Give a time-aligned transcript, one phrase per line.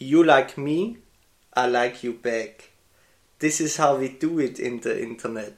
[0.00, 0.96] You like me,
[1.54, 2.70] I like you back.
[3.38, 5.54] This is how we do it in the Internet.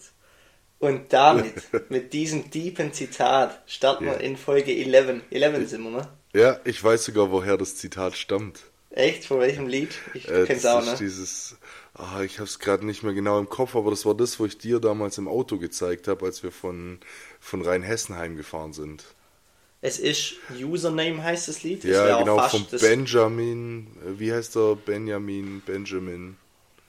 [0.81, 1.55] Und damit,
[1.91, 4.19] mit diesem tiefen Zitat, starten wir Ja.
[4.19, 5.23] in Folge 11.
[5.31, 6.09] 11 sind wir, ne?
[6.35, 8.61] Ja, ich weiß sogar, woher das Zitat stammt.
[8.91, 9.25] Echt?
[9.27, 9.95] Von welchem Lied?
[10.13, 10.97] Ich Äh, kenn's auch, ne?
[10.99, 11.57] dieses,
[11.95, 14.45] ah, ich habe es gerade nicht mehr genau im Kopf, aber das war das, wo
[14.47, 16.99] ich dir damals im Auto gezeigt habe, als wir von,
[17.41, 19.05] von Rheinhessenheim gefahren sind.
[19.85, 21.83] Es ist Username heißt das Lied.
[21.83, 24.77] Das Ja, wär auch genau, von das Benjamin, äh, wie heißt er?
[24.77, 26.37] Benjamin, Benjamin.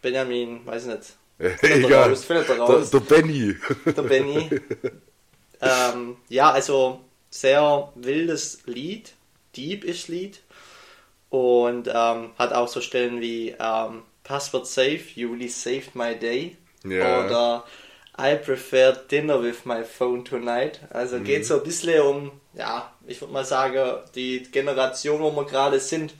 [0.01, 1.13] Benjamin, weiß nicht.
[1.39, 2.91] Äh, Findet egal, raus, findet er der, raus.
[2.91, 3.55] der Benny.
[3.85, 4.49] Der Benny.
[5.61, 9.13] ähm, ja, also sehr wildes Lied,
[9.55, 10.41] deep ist Lied
[11.29, 16.57] und ähm, hat auch so Stellen wie ähm, Password safe, you really saved my day
[16.85, 17.25] Ja.
[17.25, 17.63] oder
[18.17, 20.79] I prefer dinner with my phone tonight.
[20.91, 21.23] Also Mhm.
[21.25, 25.79] geht so ein bisschen um, ja, ich würde mal sagen, die Generation, wo wir gerade
[25.79, 26.13] sind,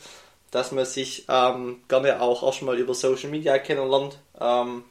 [0.50, 4.18] dass man sich ähm, gerne auch erstmal über Social Media kennenlernt.
[4.40, 4.84] Ähm,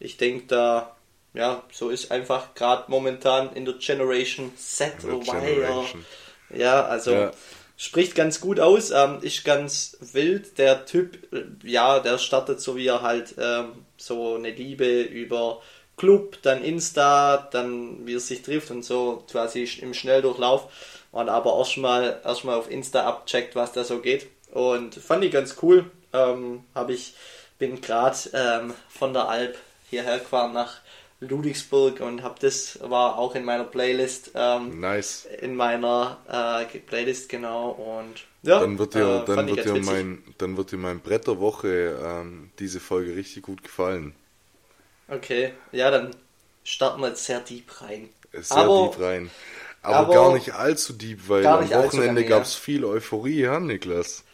[0.00, 0.96] ich denke, da,
[1.34, 5.18] ja, so ist einfach gerade momentan in der Generation Z oder.
[5.40, 6.04] Generation.
[6.52, 7.30] Ja, also Ja.
[7.76, 10.58] spricht ganz gut aus, ähm, ist ganz wild.
[10.58, 15.60] Der Typ, äh, ja, der startet so wie er halt ähm, so eine Liebe über
[16.00, 20.72] Club, dann Insta, dann wie er sich trifft und so quasi im Schnelldurchlauf.
[21.12, 24.26] Und aber erstmal erstmal auf Insta abcheckt, was da so geht.
[24.50, 25.84] Und fand ich ganz cool.
[26.14, 27.14] Ähm, hab ich
[27.58, 29.58] bin gerade ähm, von der Alp
[29.90, 30.78] hierher gefahren nach
[31.20, 35.28] Ludwigsburg und habe das war auch in meiner Playlist ähm, Nice.
[35.42, 40.22] in meiner äh, Playlist genau und ja Dann wird dir, äh, dann wird dir mein,
[40.38, 44.14] dann wird dir mein Bretterwoche ähm, diese Folge richtig gut gefallen.
[45.10, 46.14] Okay ja dann
[46.64, 49.30] starten wir jetzt sehr deep rein Sehr Aber- deep rein.
[49.82, 52.28] Aber, aber gar nicht allzu deep, weil am Wochenende ja.
[52.28, 54.24] gab es viel Euphorie, ja, Niklas?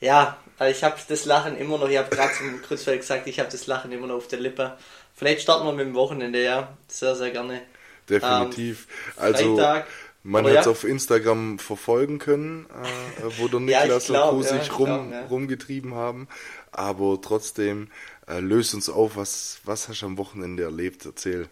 [0.00, 3.38] ja also ich habe das Lachen immer noch ich habe gerade zum Kreuzfeld gesagt ich
[3.38, 4.76] habe das Lachen immer noch auf der Lippe
[5.14, 7.60] vielleicht starten wir mit dem Wochenende ja sehr sehr gerne
[8.08, 8.86] Definitiv.
[9.16, 9.86] also, Freitag,
[10.22, 10.70] man hat es ja?
[10.70, 14.44] auf Instagram verfolgen können, äh, wo der Ja, Niklas glaub, und Co.
[14.46, 15.26] ja, sich ich rum, glaub, ja.
[15.26, 16.28] rumgetrieben haben.
[16.72, 17.88] Aber trotzdem,
[18.28, 21.04] äh, löst uns auf, was, was hast du am Wochenende erlebt?
[21.06, 21.48] Erzähl.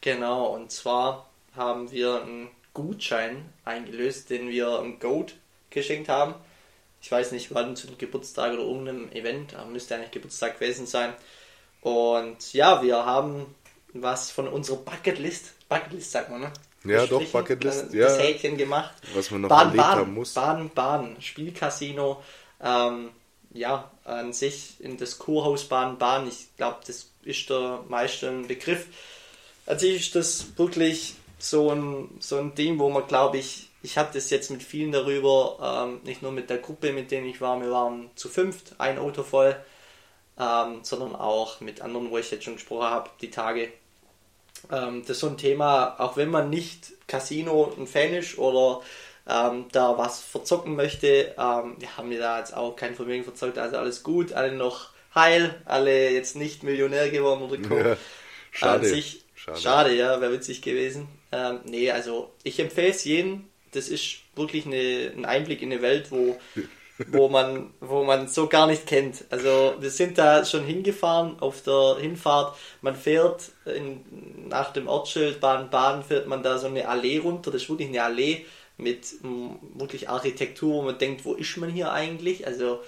[0.00, 5.34] Genau, und zwar haben wir einen Gutschein eingelöst, den wir im Goat
[5.70, 6.34] geschenkt haben.
[7.00, 10.86] Ich weiß nicht, wann zu einem Geburtstag oder irgendeinem Event, aber müsste eigentlich Geburtstag gewesen
[10.86, 11.12] sein.
[11.80, 13.46] Und ja, wir haben
[13.92, 16.52] was von unserer Bucketlist, Bucketlist sagt man, ne?
[16.84, 18.06] Ja, doch, Bucketlist, äh, ja.
[18.06, 18.94] Das Häkchen gemacht.
[19.14, 20.34] Was man noch Baden, erlebt Baden, haben muss.
[20.34, 22.22] Baden, Baden, Spielcasino,
[22.60, 23.10] ähm,
[23.52, 26.28] ja, an sich in das Kurhaus Baden, Baden.
[26.28, 28.86] Ich glaube, das ist der meiste Begriff.
[29.66, 33.98] An sich ist das wirklich so ein, so ein Ding, wo man, glaube ich, ich
[33.98, 37.40] habe das jetzt mit vielen darüber, ähm, nicht nur mit der Gruppe, mit denen ich
[37.40, 39.56] war, wir waren zu fünft, ein Auto voll,
[40.38, 43.72] ähm, sondern auch mit anderen, wo ich jetzt schon gesprochen habe, die Tage.
[44.70, 48.82] Ähm, das ist so ein Thema, auch wenn man nicht Casino ein Fan ist oder
[49.28, 53.58] ähm, da was verzocken möchte, ähm, wir haben mir da jetzt auch kein Vermögen verzockt,
[53.58, 57.76] also alles gut, alle noch heil, alle jetzt nicht Millionär geworden oder Co.
[57.76, 57.96] Ja,
[58.50, 58.88] schade.
[58.88, 59.60] Sich, Schade.
[59.60, 59.94] schade.
[59.96, 61.08] ja, wäre witzig gewesen.
[61.30, 63.48] Ähm, nee, also ich empfehle es jedem.
[63.72, 66.38] Das ist wirklich eine, ein Einblick in eine Welt, wo,
[67.08, 69.24] wo, man, wo man so gar nicht kennt.
[69.30, 72.56] Also wir sind da schon hingefahren auf der Hinfahrt.
[72.82, 77.50] Man fährt in, nach dem Ortsschild Baden-Baden, fährt man da so eine Allee runter.
[77.50, 78.44] Das ist wirklich eine Allee
[78.82, 82.46] mit wirklich Architektur, wo man denkt, wo ist man hier eigentlich?
[82.46, 82.80] Also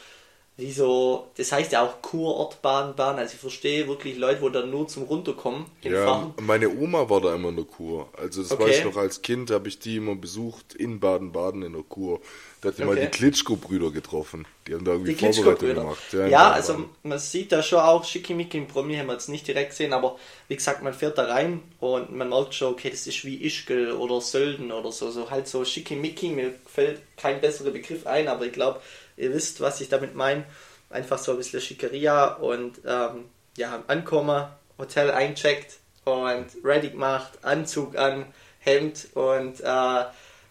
[0.56, 3.18] wie so, das heißt ja auch Kurort Baden-Baden.
[3.20, 6.34] Also ich verstehe wirklich Leute, wo da nur zum Runterkommen Ja, hinfahren.
[6.38, 8.08] meine Oma war da immer in der Kur.
[8.16, 8.58] Also das Okay.
[8.58, 12.20] weiß ich noch, als Kind habe ich die immer besucht in Baden-Baden in der Kur.
[12.64, 13.02] Da hat die mal Okay.
[13.12, 14.46] die Klitschko-Brüder getroffen.
[14.66, 15.82] Die haben da irgendwie Die Vorbereitung Klitschko-Brüder.
[15.82, 16.02] gemacht.
[16.12, 16.96] Ja, in also Baden-Baden.
[17.10, 20.16] man sieht da schon auch Schickimicki im Promi, haben wir jetzt nicht direkt gesehen, aber
[20.48, 23.92] wie gesagt, man fährt da rein und man merkt schon, okay, das ist wie Ischgl
[23.92, 28.46] oder Sölden oder so, so halt so Schickimicki, mir fällt kein besserer Begriff ein, aber
[28.46, 28.80] ich glaube,
[29.16, 30.44] ihr wisst, was ich damit meine.
[30.90, 33.24] Einfach so ein bisschen Schickeria und ähm,
[33.56, 34.46] ja, ankommen,
[34.78, 38.26] Hotel eincheckt und ready gemacht, Anzug an,
[38.60, 39.64] Hemd und äh,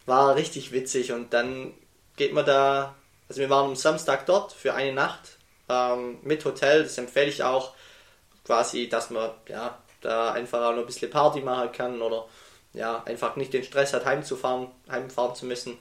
[0.06, 1.74] war richtig witzig und dann
[2.16, 2.96] geht man da,
[3.30, 5.38] also wir waren am Samstag dort für eine Nacht
[5.70, 7.74] ähm, mit Hotel, das empfehle ich auch
[8.46, 12.26] quasi, dass man ja da einfach auch noch ein bisschen Party machen kann oder
[12.74, 15.78] ja, einfach nicht den Stress hat, heimzufahren, heimfahren zu müssen.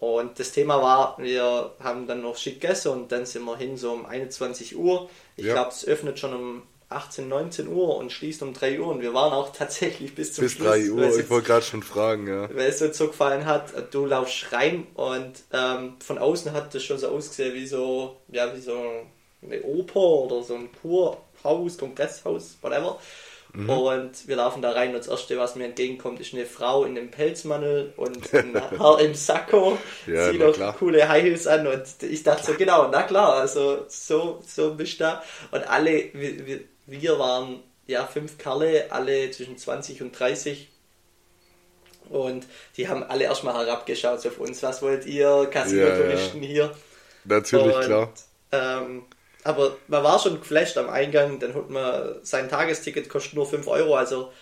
[0.00, 3.76] Und das Thema war, wir haben dann noch schick gegessen und dann sind wir hin
[3.76, 5.08] so um 21 Uhr.
[5.36, 5.54] Ich Ja.
[5.54, 6.62] glaube, es öffnet schon um
[6.94, 10.44] 18, 19 Uhr und schließt um 3 Uhr und wir waren auch tatsächlich bis zum
[10.44, 10.68] Bis Schluss.
[10.68, 12.48] 3 Uhr, ich wollte gerade schon fragen, ja.
[12.54, 16.82] weil es uns so gefallen hat, du laufst rein und ähm, von außen hat das
[16.82, 18.76] schon so ausgesehen wie so, ja, wie so
[19.42, 22.98] eine Oper oder so ein Kurhaus, Kongresshaus, whatever.
[23.52, 23.70] Mhm.
[23.70, 26.98] Und wir laufen da rein und das erste, was mir entgegenkommt, ist eine Frau in
[26.98, 30.74] einem Pelzmantel und ein Herr im Sakko, Ja, noch klar.
[30.76, 34.94] coole High Heels an und ich dachte so, genau, na klar, also so, so bist
[34.98, 35.22] du da.
[35.52, 40.68] Und alle, wir, wir- wir waren ja fünf Kerle, alle zwischen 20 und 30
[42.08, 42.46] und
[42.76, 44.62] die haben alle erstmal herabgeschaut auf uns.
[44.62, 46.74] Was wollt ihr, Casino-Touristen hier?
[47.24, 48.12] Natürlich, Und, klar.
[48.52, 49.04] Ähm,
[49.42, 53.66] aber man war schon geflasht am Eingang, dann holt man sein Tagesticket, kostet nur 5
[53.66, 53.94] Euro.
[53.94, 54.32] Also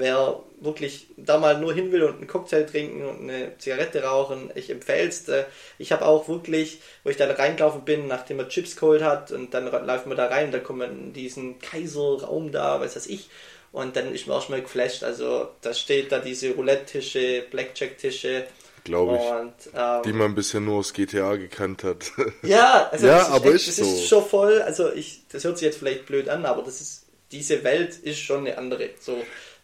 [0.00, 4.50] wer wirklich da mal nur hin will und einen Cocktail trinken und eine Zigarette rauchen,
[4.54, 5.28] ich empfehle es.
[5.28, 5.44] Äh,
[5.78, 9.54] Ich habe auch wirklich, wo ich dann reingelaufen bin, nachdem man Chips geholt hat und
[9.54, 13.30] dann läuft man da rein, dann kommt man in diesen Kaiserraum da, weiß das ich.
[13.72, 15.04] Und dann ist man auch schon mal geflasht.
[15.04, 18.44] Also da steht da diese Roulette-Tische, Blackjack-Tische.
[18.84, 19.22] Glaube ich.
[19.22, 22.10] Und, ähm, Die man bisher nur aus GTA gekannt hat.
[22.42, 23.94] ja, also Ja, das ist aber echt, ist das so.
[23.94, 27.04] ist schon voll, also ich, das hört sich jetzt vielleicht blöd an, aber das ist,
[27.30, 28.90] diese Welt ist schon eine andere.
[28.98, 29.16] So,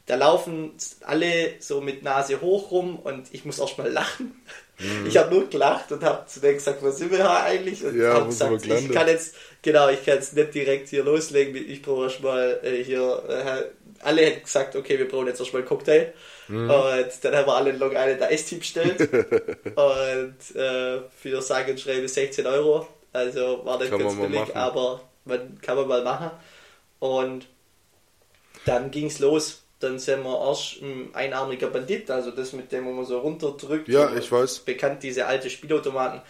[0.07, 0.73] da laufen
[1.05, 4.41] alle so mit Nase hoch rum und ich muss auch mal lachen.
[4.79, 5.07] Mhm.
[5.07, 7.85] Ich habe nur gelacht und habe zu denen gesagt, wo sind wir hier eigentlich?
[7.85, 10.55] Und Ja, hab wo sind wir gesagt, ich kann jetzt, genau, ich kann jetzt nicht
[10.55, 13.65] direkt hier loslegen, ich brauche erst mal äh, hier, äh,
[14.05, 16.13] alle hätten gesagt, okay, wir brauchen jetzt erst mal einen Cocktail.
[16.49, 16.71] Mhm.
[16.71, 19.01] Und dann haben wir alle in Long Island Eistee bestellt.
[19.75, 22.87] und äh, für sage und schreibe 16 Euro.
[23.13, 24.57] Also war nicht Kann ganz billig, machen.
[24.57, 26.31] aber man kann man mal machen.
[26.99, 27.47] Und
[28.67, 29.63] dann ging es los.
[29.79, 33.89] Dann sind wir erst ein einarmiger Bandit, also das mit dem, wo man so runterdrückt.
[33.89, 34.61] Ja, ich weiß.
[34.61, 36.23] Bekannt, diese alte Spielautomaten.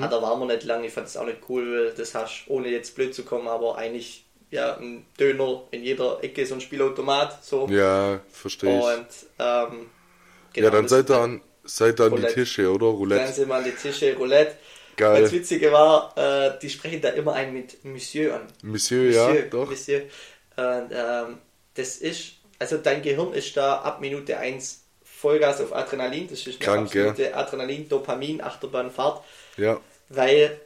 [0.00, 2.44] Ah, da waren wir nicht lange, ich fand es auch nicht cool, weil das hast,
[2.46, 6.60] ohne jetzt blöd zu kommen, aber eigentlich ja ein Döner in jeder Ecke so ein
[6.60, 7.44] Spielautomat.
[7.44, 7.66] So.
[7.68, 8.84] Ja, verstehe ich.
[8.84, 9.06] Und
[9.38, 9.86] ähm,
[10.54, 12.22] ja, dann seid ihr an, seid an die.
[12.22, 12.86] Tische, oder?
[12.86, 13.32] dann Roulette.
[13.32, 14.56] sind wir an die Tische, Roulette.
[14.96, 15.22] Geil.
[15.22, 18.42] Das Witzige war, äh, die sprechen da immer einen mit Monsieur an.
[18.62, 19.68] Monsieur, ja, doch.
[19.68, 20.02] Monsieur.
[20.56, 21.38] Und ähm,
[21.74, 26.28] das ist, also dein Gehirn ist da ab Minute 1 Vollgas auf Adrenalin.
[26.28, 29.22] Das ist eine Krank, absolute Adrenalin, Dopamin, Achterbahnfahrt.
[29.58, 30.58] Ja, Weil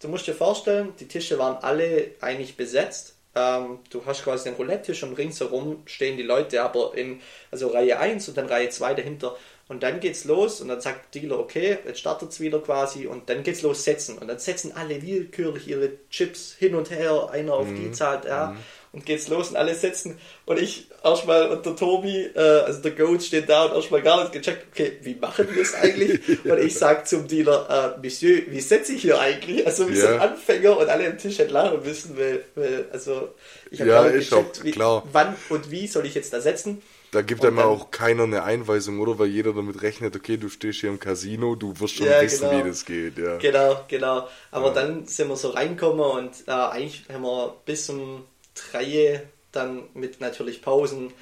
[0.00, 3.14] du musst dir vorstellen, die Tische waren alle eigentlich besetzt.
[3.36, 7.20] Ähm, du hast quasi den Roulette-Tisch und ringsherum stehen die Leute, aber in
[7.52, 9.36] also Reihe 1 und dann Reihe 2 dahinter.
[9.68, 13.30] Und dann geht's los und dann sagt der Dealer, okay, jetzt startet's wieder quasi und
[13.30, 14.18] dann geht's los setzen.
[14.18, 18.56] Und dann setzen alle willkürlich ihre Chips hin und her, einer auf die zahlt, ja.
[18.94, 20.18] Und geht's los und alle setzen.
[20.46, 24.20] Und ich erstmal und der Tobi, äh, also der Goat steht da und erstmal gar
[24.20, 26.20] nicht gecheckt, okay, wie machen wir es eigentlich?
[26.44, 29.66] und ich sag zum Dealer, äh, Monsieur, wie setze ich hier eigentlich?
[29.66, 30.20] Also wie so ein Ja.
[30.20, 33.30] Anfänger und alle am Tisch entlachen müssen, weil, weil also
[33.70, 35.02] ich hab Ja, gar nicht ist auch wie, klar.
[35.10, 36.80] wann und wie soll ich jetzt da setzen?
[37.10, 39.18] da gibt einem auch keiner eine Einweisung, oder?
[39.20, 42.48] Weil jeder damit rechnet, okay, du stehst hier im Casino, du wirst schon Ja, wissen,
[42.50, 42.64] genau.
[42.64, 43.36] wie das geht, ja.
[43.38, 44.28] Genau, genau.
[44.50, 49.22] Aber dann sind wir so reingekommen und äh, eigentlich haben wir bis um drei
[49.52, 51.12] dann mit natürlich Pausen.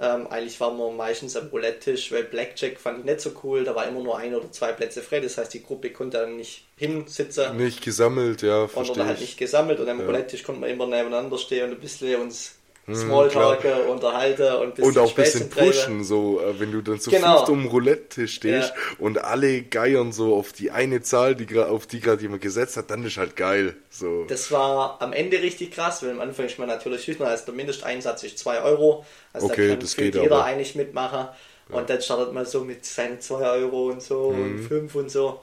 [0.00, 3.64] Ähm, eigentlich waren wir meistens am Roulette-Tisch, weil Blackjack fand ich nicht so cool.
[3.64, 5.18] Da war immer nur ein oder zwei Plätze frei.
[5.20, 9.16] Das heißt, die Gruppe konnte dann nicht hinsitzen Nicht gesammelt, ja, und oder verstehe halt
[9.16, 9.22] ich.
[9.22, 9.80] nicht gesammelt.
[9.80, 10.06] Und am Ja.
[10.06, 12.57] Roulette-Tisch konnte man immer nebeneinander stehen und ein bisschen uns
[12.88, 16.80] Hm, Smalltalken, unterhalten und ein bisschen Und auch ein bisschen pushen, so, äh, wenn du
[16.80, 17.36] dann zu Genau.
[17.38, 18.74] fünft um Roulette-Tisch stehst Ja.
[18.98, 22.90] und alle geiern so auf die eine Zahl, die auf die gerade jemand gesetzt hat,
[22.90, 23.76] dann ist halt geil.
[23.90, 24.24] So.
[24.24, 27.54] Das war am Ende richtig krass, weil am Anfang ist man natürlich schüchtern, also der
[27.54, 29.04] Mindesteinsatz ist 2 Euro.
[29.32, 30.44] Also Okay, da kann das geht jeder aber.
[30.44, 31.28] eigentlich mitmachen.
[31.70, 34.42] Und dann startet man so mit seinen 2 Euro und so Mhm.
[34.42, 35.40] und 5 und so.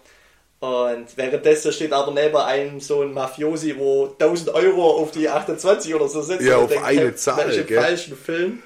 [0.59, 5.93] Und währenddessen steht aber neben einem so ein Mafiosi, wo 1000 Euro auf die 28
[5.93, 6.43] oder so setzt.
[6.43, 7.81] Ja, auf denkt, eine hey, Zahl, im gell?
[7.81, 8.63] falschen Film.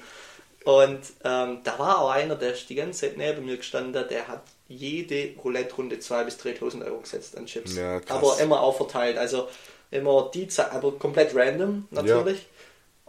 [0.64, 4.28] Und ähm, da war auch einer, der ist die ganze Zeit neben mir gestanden, der
[4.28, 7.74] hat jede Roulette-Runde 2.000 bis 3.000 Euro gesetzt an Chips.
[7.76, 9.18] Ja, aber immer auch verteilt.
[9.18, 9.48] Also
[9.90, 12.46] immer die Zeit, aber komplett random natürlich.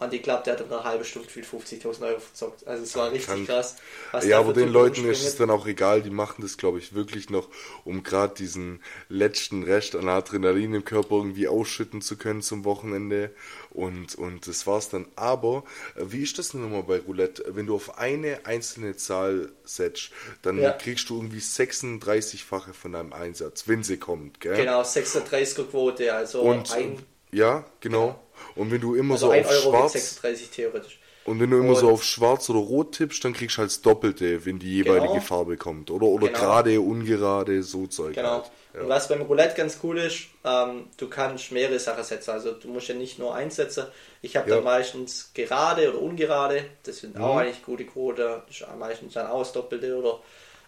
[0.01, 2.65] Und ich glaube, der hat in einer halben Stunde gefühlt 50.000 Euro verzockt.
[2.65, 3.75] Also es war richtig Kann- krass.
[4.23, 6.95] ja, aber für den Leuten ist es dann auch egal, die machen das, glaube ich,
[6.95, 7.47] wirklich noch,
[7.85, 13.29] um gerade diesen letzten Rest an Adrenalin im Körper irgendwie ausschütten zu können zum Wochenende.
[13.69, 15.05] Und, und das war's dann.
[15.15, 15.63] Aber
[15.95, 17.45] äh, wie ist das denn nochmal bei Roulette?
[17.49, 20.09] Wenn du auf eine einzelne Zahl setzt,
[20.41, 20.71] dann Ja.
[20.71, 24.55] kriegst du irgendwie 36-fache von deinem Einsatz, wenn sie kommt, gell?
[24.55, 26.97] Genau, 36er Quote, also Und ein,
[27.31, 28.19] ja, genau.
[28.55, 30.99] Und wenn du immer also so auf Euro schwarz, mit 36 theoretisch.
[31.23, 33.81] Und wenn du immer so auf schwarz oder rot tippst, dann kriegst du halt das
[33.81, 35.21] Doppelte, wenn die jeweilige Genau.
[35.21, 35.91] Farbe kommt.
[35.91, 36.39] Oder, oder Genau.
[36.39, 38.43] gerade, ungerade, so Zeug Genau.
[38.73, 38.81] halt.
[38.81, 42.31] Und was beim Roulette ganz cool ist, ähm, du kannst mehrere Sachen setzen.
[42.31, 43.85] Also du musst ja nicht nur eins setzen.
[44.23, 44.55] Ich habe Ja.
[44.55, 46.65] dann meistens gerade oder ungerade.
[46.83, 47.39] Das sind auch Mhm.
[47.41, 48.41] eigentlich gute Quote.
[48.47, 50.19] Das ist meistens dann auch das Doppelte oder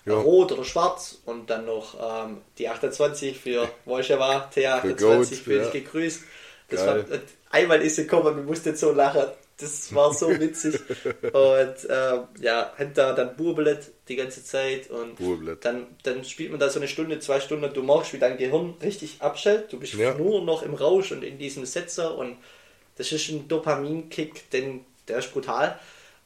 [0.05, 0.15] Ja.
[0.19, 1.17] rot oder schwarz.
[1.25, 1.95] Und dann noch
[2.27, 5.71] ähm, die 28 für Wojciech T28 Goat, für dich ja.
[5.71, 6.21] gegrüßt.
[6.75, 7.05] Das war,
[7.51, 9.23] einmal ist sie gekommen, wir mussten so lachen.
[9.57, 10.79] Das war so witzig.
[11.21, 15.17] und ähm, ja, da dann burbelt die ganze Zeit und
[15.61, 18.73] dann, dann spielt man da so eine Stunde, zwei Stunden, du machst, wie dein Gehirn
[18.81, 19.71] richtig abschaltet.
[19.71, 20.15] Du bist Ja.
[20.15, 22.37] nur noch im Rausch und in diesem Setzer und
[22.97, 25.79] das ist ein Dopaminkick, denn der ist brutal.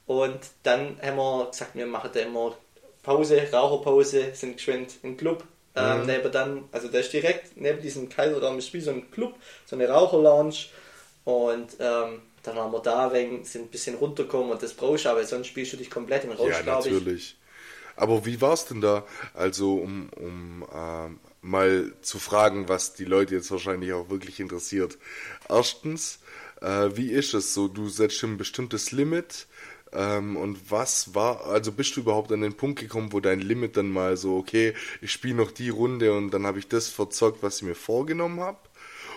[0.05, 2.55] Und dann haben wir gesagt, wir machen da immer
[3.03, 5.43] Pause, Raucherpause, sind geschwind im Club.
[5.77, 9.35] Ähm, neben dann, also der ist direkt neben diesem Kaiserraum ist wie so ein Club,
[9.65, 10.55] so eine Raucherlounge.
[11.23, 15.09] Und ähm, dann waren wir da wegen, sind ein bisschen runtergekommen und das brauchst du,
[15.09, 16.95] aber sonst spielst du dich komplett im Rausch, Ja, glaube ich.
[16.95, 17.37] natürlich.
[17.95, 19.05] Aber wie war es denn da?
[19.33, 24.97] Also, um, um ähm, mal zu fragen, was die Leute jetzt wahrscheinlich auch wirklich interessiert.
[25.49, 26.19] Erstens,
[26.61, 27.67] äh, wie ist es so?
[27.67, 29.47] Du setzt ein bestimmtes Limit.
[29.93, 33.77] Ähm, und was war, also bist du überhaupt an den Punkt gekommen, wo dein Limit
[33.77, 37.43] dann mal so, okay, ich spiele noch die Runde und dann habe ich das verzockt,
[37.43, 38.59] was ich mir vorgenommen habe?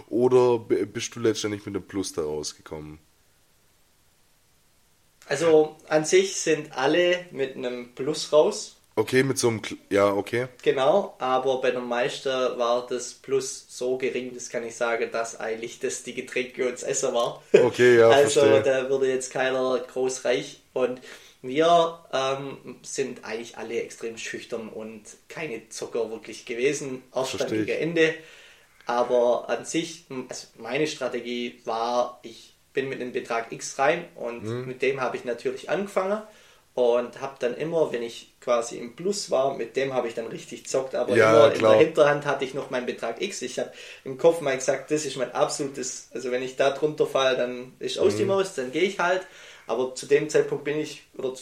[0.09, 2.99] Oder bist du letztendlich mit dem Plus da rausgekommen?
[5.27, 10.13] Also an sich sind alle mit einem Plus raus, Okay, mit so einem, Kl- ja,
[10.13, 10.49] okay.
[10.63, 15.39] genau, aber bei den Meister war das Plus so gering, das kann ich sagen, dass
[15.41, 17.43] eigentlich das die Getränke und das Essen war.
[17.57, 18.63] Okay, ja, Also verstehe.
[18.63, 21.01] da würde jetzt keiner groß reich und
[21.43, 27.71] wir ähm, sind eigentlich alle extrem schüchtern und keine Zocker wirklich gewesen, erst dann gegen
[27.71, 28.15] Ende.
[28.87, 34.43] Aber an sich, also meine Strategie war, ich bin mit einem Betrag X rein und
[34.45, 34.67] Mhm.
[34.67, 36.23] mit dem habe ich natürlich angefangen
[36.81, 40.27] und habe dann immer, wenn ich quasi im Plus war, mit dem habe ich dann
[40.29, 41.67] richtig zockt, aber Ja, immer in klar.
[41.67, 43.43] der Hinterhand hatte ich noch meinen Betrag X.
[43.43, 43.73] Ich habe
[44.05, 47.73] im Kopf mal gesagt, das ist mein absolutes, also wenn ich da drunter falle, dann
[47.79, 48.17] ist aus Mhm.
[48.17, 49.27] die Maus, dann gehe ich halt.
[49.67, 51.35] Aber zu dem Zeitpunkt bin ich, oder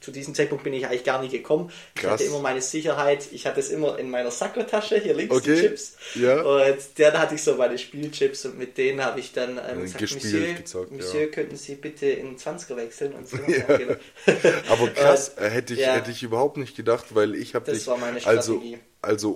[0.00, 1.70] zu, diesem Zeitpunkt bin ich eigentlich gar nicht gekommen.
[1.94, 2.12] Ich Krass.
[2.12, 5.60] hatte immer meine Sicherheit, ich hatte es immer in meiner Sakkotasche, hier links Okay, die
[5.60, 5.96] Chips.
[6.14, 6.42] ja.
[6.42, 9.98] Und dann hatte ich so meine Spielchips und mit denen habe ich dann ähm, gesagt,
[9.98, 10.96] gespielt, Monsieur, gezockt, ja.
[10.96, 13.12] Monsieur, könnten Sie bitte in 20er wechseln?
[13.14, 13.36] Und so.
[13.46, 13.78] Ja.
[14.70, 15.94] Aber krass, äh, hätte ich, ja.
[15.94, 18.74] hätte ich überhaupt nicht gedacht, weil ich habe Das dich, war meine also, Strategie.
[18.74, 18.84] also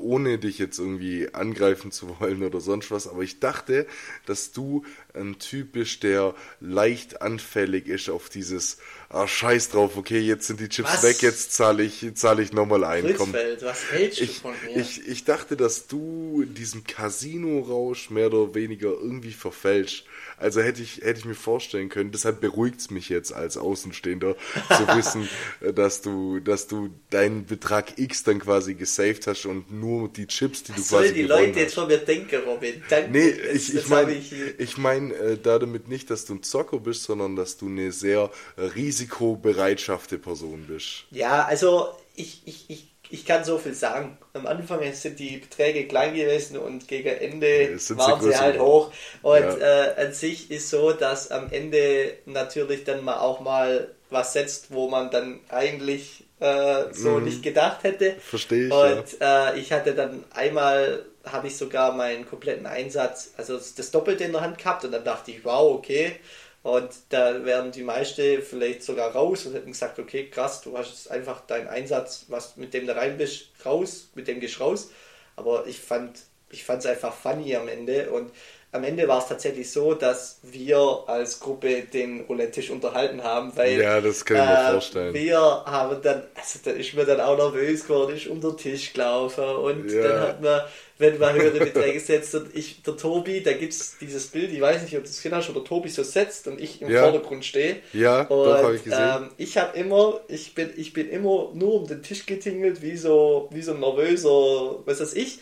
[0.00, 3.86] ohne dich jetzt irgendwie angreifen zu wollen oder sonst was, aber ich dachte,
[4.26, 4.84] dass du
[5.14, 10.60] ein Typ bist, der leicht anfällig ist auf dieses, ah, scheiß drauf, okay, jetzt sind
[10.60, 11.02] die Chips Was?
[11.02, 13.32] weg, jetzt zahle ich, zahle ich nochmal ein, komm.
[13.32, 14.76] Was hältst du Ich, von mir?
[14.80, 20.06] ich, ich dachte, dass du diesem Casino-Rausch mehr oder weniger irgendwie verfälscht.
[20.40, 24.36] Also hätte ich, hätte ich mir vorstellen können, deshalb beruhigt es mich jetzt als Außenstehender
[24.68, 25.28] zu wissen,
[25.60, 30.26] äh, dass du, dass du deinen Betrag X dann quasi gesaved hast und nur die
[30.26, 31.74] Chips, die du was sollen quasi die gewonnen Leute jetzt hast.
[31.74, 32.82] von mir denken, Robin?
[32.88, 33.10] Danke.
[33.10, 36.78] Nee, ich, ich meine ich, ich mein, äh, da damit nicht, dass du ein Zocker
[36.78, 41.04] bist, sondern dass du eine sehr äh, risikobereitschafte Person bist.
[41.10, 44.18] Ja, also ich, ich, ich, ich kann so viel sagen.
[44.34, 48.40] Am Anfang sind die Beträge klein gewesen und gegen Ende Ja, sie waren sie größer
[48.40, 48.92] halt hoch.
[49.22, 49.56] Und Ja.
[49.56, 54.72] äh, an sich ist so, dass am Ende natürlich dann mal auch mal was setzt,
[54.72, 58.14] wo man dann eigentlich äh, so nicht gedacht hätte.
[58.16, 58.20] Mhm.
[58.20, 63.56] Verstehe ich, Und äh, ich hatte dann einmal, habe ich sogar meinen kompletten Einsatz, also
[63.58, 66.16] das Doppelte in der Hand gehabt und dann dachte ich, wow, okay.
[66.62, 70.90] Und da wären die meisten vielleicht sogar raus und hätten gesagt, okay, krass, du hast
[70.90, 74.90] jetzt einfach deinen Einsatz, was mit dem da rein bist, raus, mit dem gehst raus.
[75.36, 76.18] Aber ich fand
[76.50, 78.32] ich es einfach funny am Ende und
[78.72, 83.80] am Ende war es tatsächlich so, dass wir als Gruppe den Roulette-Tisch unterhalten haben, weil
[83.80, 85.14] Ja, das kann ich mir äh, vorstellen.
[85.14, 88.92] wir haben dann, also da ist mir dann auch nervös geworden, ist unter den Tisch
[88.92, 90.02] gelaufen und Ja.
[90.02, 90.60] dann hat man,
[90.98, 94.60] wenn man höhere Beträge gesetzt und ich, der Tobi, da gibt es dieses Bild, ich
[94.60, 97.00] weiß nicht, ob gesehen hast, wo der Tobi so setzt und ich im Ja.
[97.00, 97.76] Vordergrund stehe.
[97.92, 99.16] Ja, und, doch, hab ich gesehen.
[99.16, 102.96] Ähm, ich habe immer, ich bin, ich bin immer nur um den Tisch getingelt, wie
[102.96, 105.38] so, wie so ein nervöser, was weiß ich,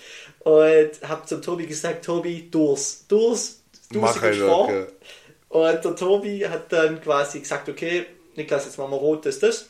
[0.47, 4.55] und habe zum Tobi gesagt, Tobi, Durs, Durs, du Mach sie halt vor.
[4.55, 4.87] auch, ja.
[5.49, 9.67] Und der Tobi hat dann quasi gesagt, okay, Niklas, jetzt machen wir rot, das, das.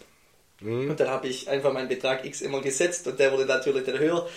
[0.61, 0.90] Mhm.
[0.90, 3.99] Und dann habe ich einfach meinen Betrag X immer gesetzt und der wurde natürlich dann
[3.99, 4.28] höher.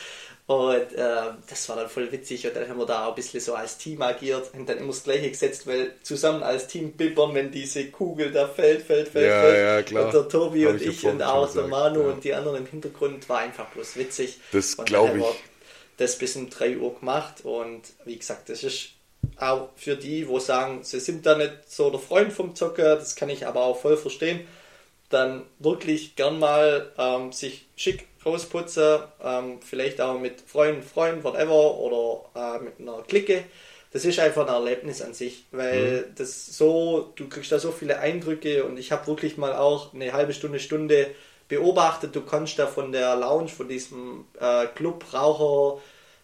[0.48, 3.42] Und äh, das war dann voll witzig und dann haben wir da auch ein bisschen
[3.42, 7.36] so als Team agiert und dann immer das gleiche gesetzt, weil zusammen als Team bibbern,
[7.36, 9.58] wenn diese Kugel da fällt, fällt, fällt, Ja, fällt.
[9.58, 10.06] ja, klar.
[10.06, 12.08] Und der Tobi Hab und ich ich und auch der Manu ja.
[12.14, 14.40] und die anderen im Hintergrund war einfach bloß witzig.
[14.52, 15.49] Das Und dann glaub haben wir ich.
[16.00, 18.92] Das bis um 3 Uhr gemacht und wie gesagt, das ist
[19.38, 23.16] auch für die, wo sagen, sie sind da nicht so der Freund vom Zocker, das
[23.16, 24.48] kann ich aber auch voll verstehen,
[25.10, 31.76] dann wirklich gern mal ähm, sich schick rausputzen, ähm, vielleicht auch mit Freunden, Freunden, whatever,
[31.76, 33.44] oder äh, mit einer Clique.
[33.92, 36.16] Das ist einfach ein Erlebnis an sich, weil mhm.
[36.16, 40.14] das so, du kriegst da so viele Eindrücke und ich habe wirklich mal auch eine
[40.14, 41.08] halbe Stunde, Stunde
[41.50, 42.16] beobachtet.
[42.16, 45.82] Du konntest da von der Lounge, von diesem äh, Club, Raucher,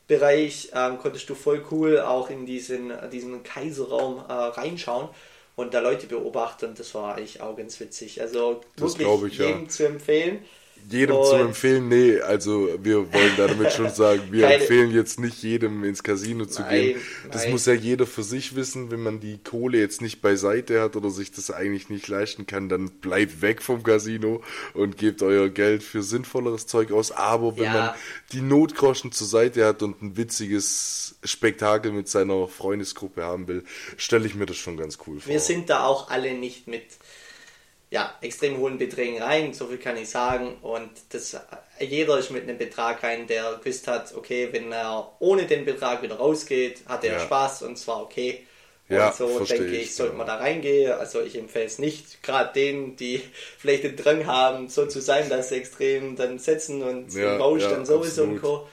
[0.08, 5.10] Bereich ähm, konntest du voll cool auch in diesen, diesen Kaiserraum äh, reinschauen
[5.55, 6.75] und da Leute beobachten.
[6.77, 8.22] Das war eigentlich auch ganz witzig.
[8.22, 9.67] Also das wirklich ich, jedem ja.
[9.70, 10.46] zu empfehlen
[10.89, 15.42] jedem und zu empfehlen, nee, also wir wollen damit schon sagen, wir empfehlen jetzt nicht
[15.42, 17.01] jedem ins Casino zu nein, gehen.
[17.32, 17.51] Das nein.
[17.51, 21.10] muss ja jeder für sich wissen, wenn man die Kohle jetzt nicht beiseite hat oder
[21.10, 25.84] sich das eigentlich nicht leisten kann, dann bleibt weg vom Casino und gebt euer Geld
[25.84, 27.12] für sinnvolleres Zeug aus.
[27.12, 27.74] Aber wenn ja.
[27.74, 27.89] man
[28.32, 33.63] die Notgroschen zur Seite hat und ein witziges Spektakel mit seiner Freundesgruppe haben will,
[33.98, 35.32] stelle ich mir das schon ganz cool vor.
[35.32, 36.84] Wir sind da auch alle nicht mit
[37.96, 40.58] ja, extrem hohen Beträgen rein, so viel kann ich sagen.
[40.62, 41.38] Und das,
[41.80, 46.02] jeder ist mit einem Betrag rein, der gewusst hat, okay, wenn er ohne den Betrag
[46.02, 47.20] wieder rausgeht, hat er ja.
[47.22, 48.46] Spaß und zwar okay.
[48.90, 50.92] Und ja, so denke ich, ich sollte man da reingehen.
[50.92, 53.22] Also ich empfehle es nicht, gerade denen, die
[53.58, 57.64] vielleicht den Drang haben, so zu sein, dass sie extrem dann setzen und ja, Rausch
[57.64, 58.34] ja, dann sowieso absolut.
[58.34, 58.68] und Co.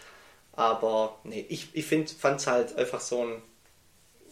[0.55, 3.43] Aber nee, ich, ich fand es halt einfach so ein,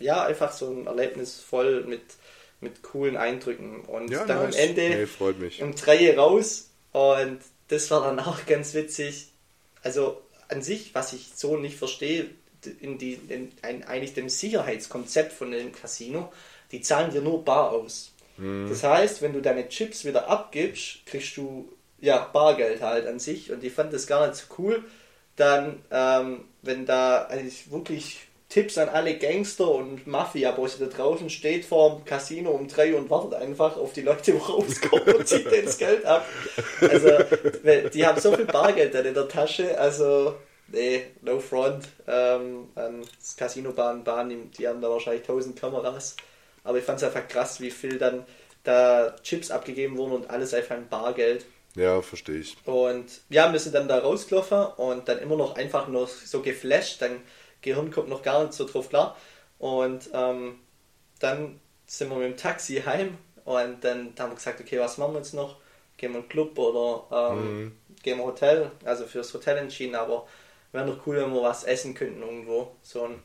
[0.00, 2.02] ja, einfach so ein Erlebnis voll mit
[2.61, 3.81] mit coolen Eindrücken.
[3.83, 4.57] Und ja, dann nice.
[4.57, 9.29] am Ende nee, um drei raus und das war dann auch ganz witzig.
[9.83, 12.31] Also an sich, was ich so nicht verstehe,
[12.81, 16.33] in die, in, in, eigentlich dem Sicherheitskonzept von dem Casino,
[16.73, 18.12] die zahlen dir nur bar aus.
[18.37, 18.69] Mhm.
[18.69, 23.50] Das heißt, wenn du deine Chips wieder abgibst, kriegst du ja Bargeld halt an sich
[23.52, 24.85] und ich fand das gar nicht so cool.
[25.37, 31.64] Dann, ähm, wenn da eigentlich wirklich Tipps an alle Gangster und Mafia-Bosse da draußen, steht
[31.64, 35.47] vor dem Casino um drei und wartet einfach auf die Leute, die rauskommen und zieht
[35.64, 36.26] das Geld ab.
[36.80, 37.11] Also,
[37.95, 40.35] die haben so viel Bargeld dann in der Tasche, also,
[40.66, 41.87] nee, no front.
[42.09, 46.16] Ähm, an das Casino-Bahn, Bahn, die haben da wahrscheinlich tausend Kameras.
[46.64, 48.26] Aber ich fand es einfach krass, wie viel dann
[48.64, 51.47] da Chips abgegeben wurden und alles einfach in Bargeld.
[51.76, 52.57] Ja, verstehe ich.
[52.64, 57.00] Und ja, wir sind dann da rausgelaufen und dann immer noch einfach nur so geflasht,
[57.00, 57.21] dann
[57.62, 59.17] Gehirn kommt noch gar nicht so drauf klar.
[59.59, 60.59] Und ähm,
[61.19, 65.14] dann sind wir mit dem Taxi heim und dann haben wir gesagt, okay, was machen
[65.14, 65.57] wir jetzt noch?
[65.96, 67.77] Gehen wir in den Club oder ähm, mhm.
[68.03, 68.70] gehen wir Hotel?
[68.85, 70.27] Also fürs Hotel entschieden, aber
[70.73, 72.75] wäre noch cool, wenn wir was essen könnten irgendwo.
[72.83, 73.23] So ein,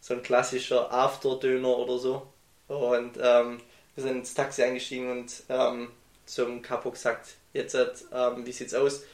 [0.00, 2.26] so ein klassischer After-Döner oder so.
[2.66, 3.60] Und ähm,
[3.94, 5.88] wir sind ins Taxi eingestiegen und ähm,
[6.26, 9.04] zum Capo gesagt, jetzt ähm, wie sieht's aus?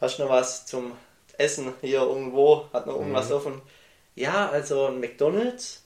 [0.00, 0.92] Hast du noch was zum
[1.38, 3.34] Essen hier irgendwo, hat noch irgendwas mhm.
[3.34, 3.62] offen.
[4.14, 5.82] Ja, also ein McDonalds,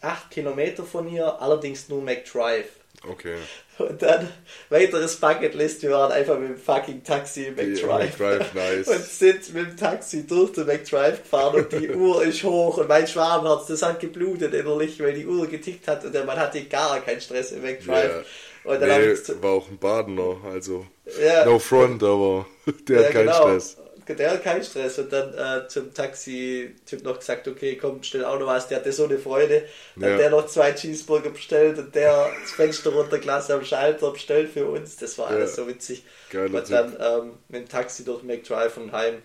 [0.00, 2.68] 8 Kilometer von hier, allerdings nur McDrive.
[3.08, 3.36] Okay.
[3.78, 4.28] Und dann
[4.68, 8.18] weiteres Bucketlist, wir waren einfach mit dem fucking Taxi im McDrive.
[8.18, 8.88] McDrive nice.
[8.94, 12.88] Und sind mit dem Taxi durch den McDrive gefahren und die Uhr ist hoch und
[12.88, 16.62] mein Schwarmherz, das hat geblutet innerlich, weil die Uhr getickt hat und der Mann hatte
[16.64, 18.04] gar keinen Stress im McDrive.
[18.04, 18.24] Yeah.
[18.64, 20.86] Und dann nee, war auch ein Badener, also
[21.18, 21.46] ja.
[21.46, 22.46] no front, aber
[22.86, 23.40] der ja, hat keinen genau.
[23.40, 23.76] Stress
[24.08, 24.98] der hat keinen Stress.
[24.98, 28.68] Und dann äh, zum Taxi-Typ noch gesagt, okay, komm, bestell auch noch was.
[28.68, 29.64] Der hatte so eine Freude.
[29.96, 30.16] Dann ja.
[30.16, 34.96] der noch zwei Cheeseburger bestellt und der das Fenster runtergelassen am Schalter bestellt für uns.
[34.96, 35.62] Das war alles ja.
[35.62, 36.04] so witzig.
[36.30, 39.22] Geiler und dann ähm, mit dem Taxi durch McDrive und heim.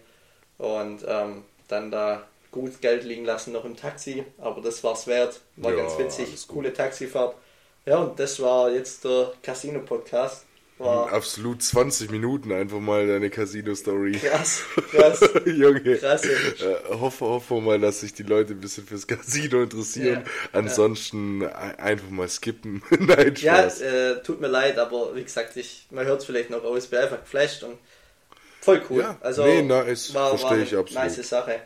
[0.57, 4.23] Und ähm, dann da gut Geld liegen lassen noch im Taxi.
[4.37, 5.41] Aber das war's wert.
[5.57, 6.47] War ja, ganz witzig.
[6.47, 7.35] Coole Taxifahrt.
[7.85, 10.45] Ja, und das war jetzt der Casino-Podcast.
[10.77, 11.09] Wow.
[11.09, 14.11] Absolut 20 Minuten einfach mal deine Casino-Story.
[14.11, 15.21] Krass, krass.
[15.45, 15.97] Junge.
[15.97, 20.23] Krass, äh, hoffe, hoffe mal, dass sich die Leute ein bisschen fürs Casino interessieren.
[20.25, 21.49] Ja, Ansonsten ja.
[21.49, 22.83] einfach mal skippen.
[22.99, 23.79] Nein, Spaß.
[23.79, 26.83] Ja, äh, tut mir leid, aber wie gesagt, ich, man hört es vielleicht noch aus,
[26.83, 27.77] ich bin einfach geflasht und
[28.59, 29.01] voll cool.
[29.01, 30.13] Ja, also, nee, nice.
[30.13, 31.03] War, Verstehe war ich absolut.
[31.05, 31.61] Nice Sache.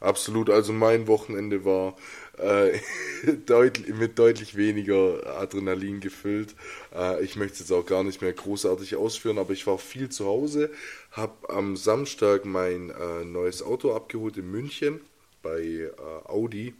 [0.00, 1.94] Absolut, also mein Wochenende war
[2.40, 2.80] äh,
[3.92, 6.54] mit deutlich weniger Adrenalin gefüllt.
[6.94, 10.08] Äh, ich möchte es jetzt auch gar nicht mehr großartig ausführen, aber ich war viel
[10.08, 10.70] zu Hause,
[11.12, 15.00] habe am Samstag mein äh, neues Auto abgeholt in München
[15.42, 15.90] bei äh,
[16.24, 16.74] Audi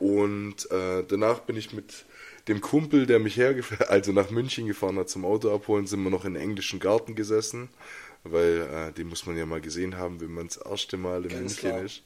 [0.00, 2.06] und äh, danach bin ich mit
[2.48, 6.10] dem Kumpel, der mich hergefahren, also nach München gefahren hat zum Auto abholen, sind wir
[6.10, 7.68] noch in den englischen Garten gesessen,
[8.24, 11.28] weil äh, den muss man ja mal gesehen haben, wenn man das erste Mal in
[11.28, 11.82] Ganz München klar.
[11.82, 12.02] ist.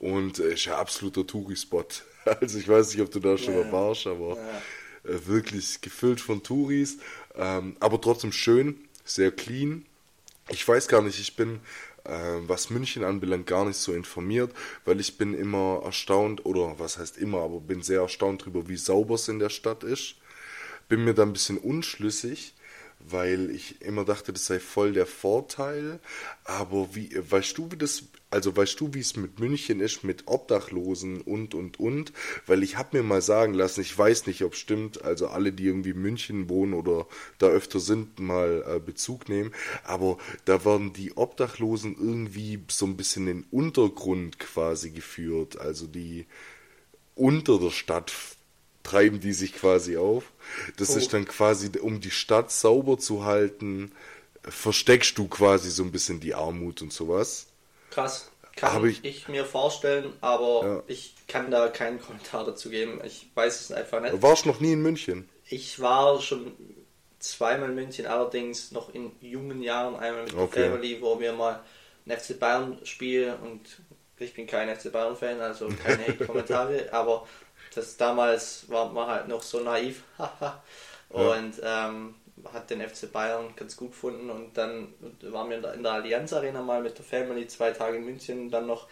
[0.00, 1.84] Und äh, ist ja absoluter Touri-Spot.
[2.26, 3.64] Also ich weiß nicht, ob du da schon ja.
[3.64, 5.10] mal warst, aber ja.
[5.10, 6.98] äh, wirklich gefüllt von Touris.
[7.34, 9.86] Ähm, aber trotzdem schön, sehr clean.
[10.50, 11.60] Ich weiß gar nicht, ich bin
[12.04, 14.52] äh, was München anbelangt, gar nicht so informiert,
[14.84, 18.76] weil ich bin immer erstaunt, oder was heißt immer, aber bin sehr erstaunt darüber, wie
[18.76, 20.16] sauber es in der Stadt ist.
[20.88, 22.54] Bin mir da ein bisschen unschlüssig,
[22.98, 26.00] weil ich immer dachte, das sei voll der Vorteil.
[26.44, 30.28] Aber wie, weißt du, wie das, also weißt du, wie es mit München ist, mit
[30.28, 32.12] Obdachlosen und, und, und?
[32.46, 35.66] Weil ich habe mir mal sagen lassen, ich weiß nicht, ob stimmt, also alle, die
[35.66, 37.06] irgendwie in München wohnen oder
[37.38, 39.52] da öfter sind, mal äh, Bezug nehmen.
[39.82, 45.58] Aber da werden die Obdachlosen irgendwie so ein bisschen in den Untergrund quasi geführt.
[45.58, 46.26] Also die
[47.16, 48.12] unter der Stadt
[48.82, 50.24] treiben die sich quasi auf.
[50.76, 50.98] Das oh.
[50.98, 53.92] ist dann quasi, um die Stadt sauber zu halten,
[54.42, 57.49] versteckst du quasi so ein bisschen die Armut und sowas.
[57.90, 58.30] Krass.
[58.56, 60.82] Kann ich, ich, mir vorstellen, aber ja.
[60.86, 63.00] ich kann da keinen Kommentar dazu geben.
[63.04, 64.12] Ich weiß es einfach nicht.
[64.12, 65.28] Du warst noch nie in München?
[65.48, 66.52] Ich war schon
[67.20, 69.96] zweimal in München, allerdings noch in jungen Jahren.
[69.96, 70.60] Einmal mit okay.
[70.60, 71.60] der Family, wo wir mal
[72.06, 73.80] ein FC Bayern spielen und
[74.18, 77.26] ich bin kein FC Bayern Fan, also keine Hate-Kommentare, aber
[77.74, 80.02] das damals war man halt noch so naiv
[81.08, 81.88] und ja.
[81.88, 82.14] ähm,
[82.52, 86.62] hat den FC Bayern ganz gut gefunden und dann waren wir in der, Allianz Arena
[86.62, 88.88] mal mit der Family zwei Tage in München dann noch.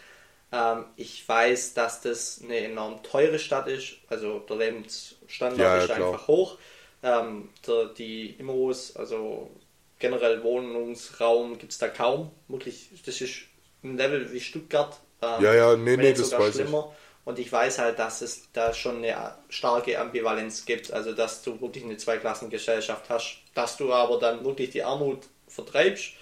[0.52, 5.88] Ähm, ich weiß, dass das eine enorm teure Stadt ist, also der Lebensstandard ja, ist
[5.88, 6.58] ja, einfach hoch.
[7.02, 9.50] Ähm, der, die Immos, also
[9.98, 12.30] generell Wohnungsraum gibt es da kaum.
[12.48, 13.42] Wirklich, das ist
[13.82, 14.98] ein Level wie Stuttgart.
[15.22, 16.92] Ähm, ja, ja, nee, nee, das weiß schlimmer.
[16.92, 17.07] ich.
[17.28, 21.60] Und ich weiß halt, dass es da schon eine starke Ambivalenz gibt, also dass du
[21.60, 26.14] wirklich eine Zweiklassengesellschaft hast, dass du aber dann wirklich die Armut vertreibst.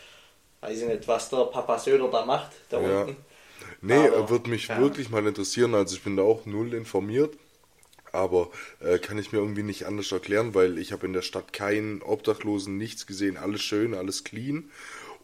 [0.62, 3.02] Weiß ich nicht, was der Papa Söder da macht, da ja.
[3.02, 3.16] unten.
[3.82, 4.80] Nee, aber, würde mich ja.
[4.80, 7.34] wirklich mal interessieren, also ich bin da auch null informiert
[8.12, 11.52] aber äh, kann ich mir irgendwie nicht anders erklären, weil ich habe in der Stadt
[11.52, 14.70] keinen Obdachlosen, nichts gesehen, alles schön, alles clean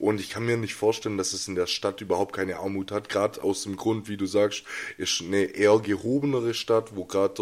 [0.03, 3.09] und ich kann mir nicht vorstellen, dass es in der Stadt überhaupt keine Armut hat.
[3.09, 4.65] Gerade aus dem Grund, wie du sagst,
[4.99, 7.35] ist eine eher gehobenere Stadt, wo gerade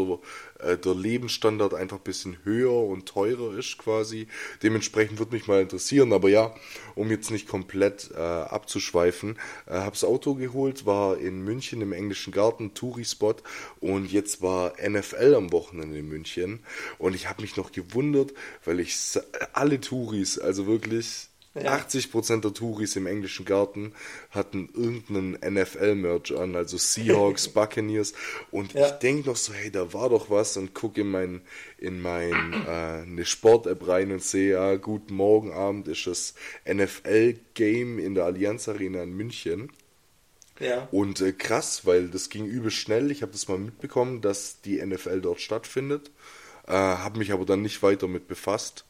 [0.60, 4.26] der, äh, der Lebensstandard einfach ein bisschen höher und teurer ist quasi.
[4.62, 6.12] Dementsprechend würde mich mal interessieren.
[6.12, 6.54] Aber ja,
[6.96, 12.30] um jetzt nicht komplett äh, abzuschweifen, äh, hab's Auto geholt, war in München im englischen
[12.30, 13.36] Garten, Touri-Spot
[13.80, 16.60] und jetzt war NFL am Wochenende in München
[16.98, 18.34] und ich habe mich noch gewundert,
[18.66, 19.18] weil ich
[19.54, 21.76] alle Touris, also wirklich ja.
[21.76, 23.92] 80% der Touris im englischen Garten
[24.30, 28.12] hatten irgendeinen NFL-Merch an, also Seahawks, Buccaneers.
[28.50, 28.86] Und ja.
[28.86, 31.40] ich denke noch so, hey, da war doch was und gucke in mein,
[31.78, 36.34] in mein äh, eine Sport-App rein und sehe, ja, guten Morgen Abend ist das
[36.72, 39.72] NFL-Game in der Allianz Arena in München.
[40.60, 40.86] Ja.
[40.92, 43.10] Und äh, krass, weil das ging übel schnell.
[43.10, 46.10] Ich habe das mal mitbekommen, dass die NFL dort stattfindet.
[46.68, 48.84] Äh, habe mich aber dann nicht weiter mit befasst.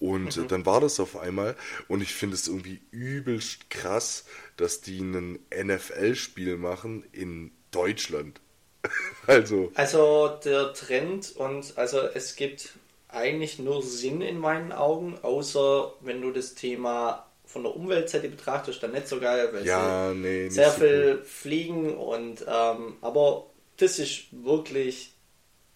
[0.00, 0.48] Und mhm.
[0.48, 1.54] dann war das auf einmal.
[1.86, 4.24] Und ich finde es irgendwie übelst krass,
[4.56, 8.40] dass die ein NFL-Spiel machen in Deutschland.
[9.26, 9.70] also.
[9.74, 12.70] Also der Trend und also es gibt
[13.08, 18.82] eigentlich nur Sinn in meinen Augen, außer wenn du das Thema von der Umweltseite betrachtest,
[18.82, 21.24] dann nicht so geil, weil ja, nee, sehr so viel cool.
[21.24, 25.09] fliegen und ähm, aber das ist wirklich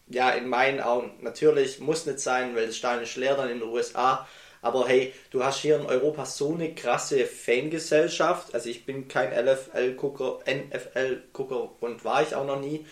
[0.09, 3.61] ja, in meinen Augen natürlich muss nicht sein, weil das Stein ist leer dann in
[3.61, 4.27] den USA.
[4.65, 8.55] Aber hey, du hast hier in Europa so eine krasse Fangesellschaft.
[8.55, 12.87] Also ich bin kein LFL-Gucker, NFL-Gucker und war ich auch noch nie.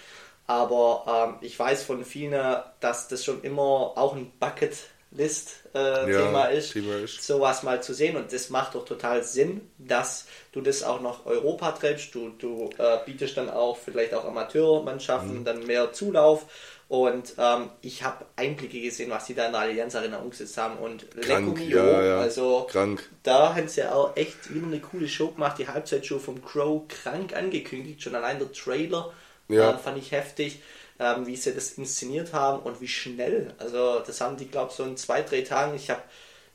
[0.47, 2.39] Aber ähm, ich weiß von vielen,
[2.81, 8.17] dass das schon immer auch ein Bucket-List-Thema äh, ja, ist, ist, sowas mal zu sehen.
[8.17, 12.15] Und das macht doch total Sinn, dass du das auch nach Europa treibst.
[12.15, 15.45] Du, du äh, bietest dann auch vielleicht auch Amateurmannschaften mhm.
[15.45, 16.45] dann mehr Zulauf.
[16.93, 20.77] Und ähm, ich habe Einblicke gesehen, was die da in der Allianz Arena umgesetzt haben.
[20.77, 22.19] Und Krank, ja, ja.
[22.19, 23.09] also krank.
[23.23, 25.59] da haben sie ja auch echt wieder eine coole Show gemacht.
[25.59, 28.03] Die Halbzeitshow vom Crow krank angekündigt.
[28.03, 29.11] Schon allein der Trailer
[29.49, 29.71] ja.
[29.71, 30.61] äh, fand ich heftig,
[30.99, 33.55] ähm, wie sie das inszeniert haben und wie schnell.
[33.57, 35.75] Also das haben die, glaube ich, so in zwei, drei Tagen.
[35.75, 36.03] Ich habe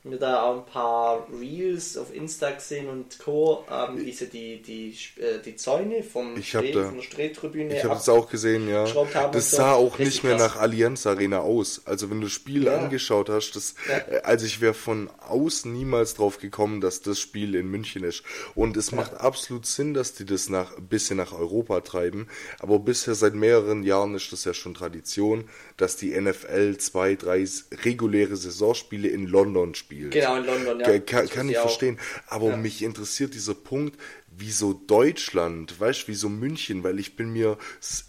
[0.08, 3.64] mir da auch ein paar Reels auf Insta gesehen und Co.
[3.70, 7.76] Ähm, wie sie die, die, äh, die Zäune vom ich Streh, da, von der Strehtribüne
[7.76, 8.84] Ich habe es auch gesehen, ja.
[9.32, 9.78] Das sah so.
[9.78, 10.54] auch nicht mehr krass.
[10.54, 11.82] nach Allianz Arena aus.
[11.84, 12.78] Also wenn du das Spiel ja.
[12.78, 13.98] angeschaut hast, das, ja.
[14.16, 18.22] Äh, also ich wäre von außen niemals drauf gekommen, dass das Spiel in München ist.
[18.54, 18.96] Und es ja.
[18.96, 22.28] macht absolut Sinn, dass die das nach, ein bisschen nach Europa treiben.
[22.60, 25.44] Aber bisher seit mehreren Jahren ist das ja schon Tradition,
[25.76, 27.44] dass die NFL zwei, drei
[27.84, 30.12] reguläre Saisonspiele in London spielt spielt.
[30.12, 30.98] Genau, in London, ja.
[31.00, 31.98] Kann, kann ich verstehen.
[32.26, 32.56] Aber ja.
[32.56, 33.98] mich interessiert dieser Punkt,
[34.38, 37.58] wieso Deutschland, weißt du, wieso München, weil ich bin mir,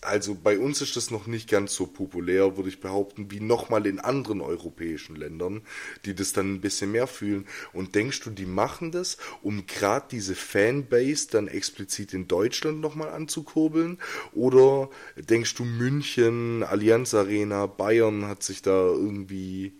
[0.01, 3.87] also bei uns ist das noch nicht ganz so populär, würde ich behaupten, wie nochmal
[3.87, 5.61] in anderen europäischen Ländern,
[6.05, 7.47] die das dann ein bisschen mehr fühlen.
[7.73, 13.09] Und denkst du, die machen das, um gerade diese Fanbase dann explizit in Deutschland nochmal
[13.09, 13.97] anzukurbeln?
[14.33, 19.73] Oder denkst du, München, Allianz Arena, Bayern hat sich da irgendwie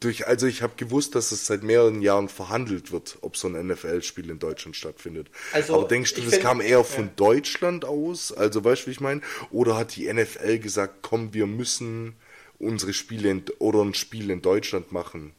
[0.00, 3.66] durch, also ich habe gewusst, dass es seit mehreren Jahren verhandelt wird, ob so ein
[3.66, 5.28] NFL-Spiel in Deutschland stattfindet.
[5.52, 7.12] Also, Aber denkst du, das find, kam eher von ja.
[7.16, 8.32] Deutschland aus?
[8.32, 9.20] Also weißt du, wie ich meine?
[9.50, 12.14] Oder hat die NFL gesagt, komm, wir müssen
[12.58, 15.32] unsere Spiele in, oder ein Spiel in Deutschland machen?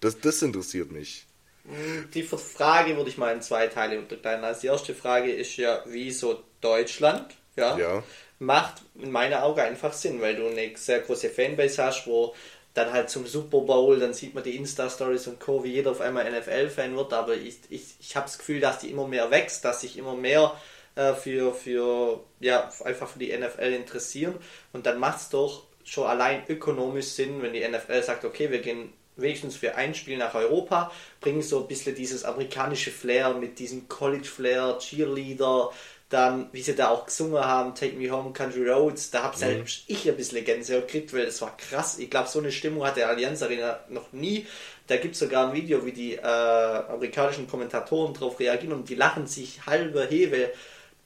[0.00, 1.26] Das, das interessiert mich.
[1.64, 4.44] Hm, die Frage würde ich mal in zwei Teile unterteilen.
[4.44, 7.34] Also die erste Frage ist ja, wieso Deutschland?
[7.56, 7.78] Ja.
[7.78, 8.02] ja.
[8.38, 12.34] Macht in meiner Augen einfach Sinn, weil du eine sehr große Fanbase hast, wo
[12.76, 16.00] dann halt zum Super Bowl, dann sieht man die Insta-Stories und Co., wie jeder auf
[16.00, 19.64] einmal NFL-Fan wird, aber ich, ich, ich habe das Gefühl, dass die immer mehr wächst,
[19.64, 20.52] dass sich immer mehr
[20.94, 24.34] äh, für, für, ja, einfach für die NFL interessieren
[24.72, 28.60] und dann macht es doch schon allein ökonomisch Sinn, wenn die NFL sagt, okay, wir
[28.60, 33.58] gehen wenigstens für ein Spiel nach Europa, bringen so ein bisschen dieses amerikanische Flair mit
[33.58, 35.70] diesem College-Flair, Cheerleader,
[36.08, 39.88] dann, wie sie da auch gesungen haben, Take Me Home, Country Roads, da habe selbst
[39.88, 39.94] mhm.
[39.94, 41.98] ich ein bisschen Gänsehaut gekriegt, weil es war krass.
[41.98, 44.46] Ich glaube, so eine Stimmung hat der Allianz Arena noch nie.
[44.86, 48.94] Da gibt es sogar ein Video, wie die äh, amerikanischen Kommentatoren darauf reagieren und die
[48.94, 50.50] lachen sich halber Hewe.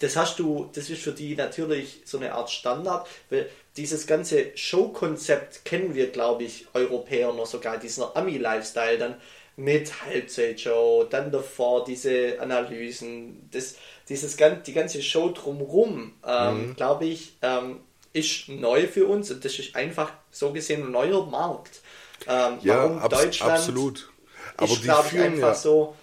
[0.00, 4.54] Das hast du, das ist für die natürlich so eine Art Standard, weil dieses ganze
[4.54, 9.14] Showkonzept kennen wir, glaube ich, Europäer noch sogar, diesen Ami-Lifestyle dann
[9.60, 13.76] mit Halbzeitshow, dann davor diese Analysen, das,
[14.08, 16.76] dieses die ganze Show drumherum, ähm, mhm.
[16.76, 17.80] glaube ich, ähm,
[18.12, 21.80] ist neu für uns und das ist einfach so gesehen ein neuer Markt.
[22.26, 24.10] Ähm, ja, abs Deutschland absolut.
[24.56, 25.94] Aber ist, die fühlen ja, so,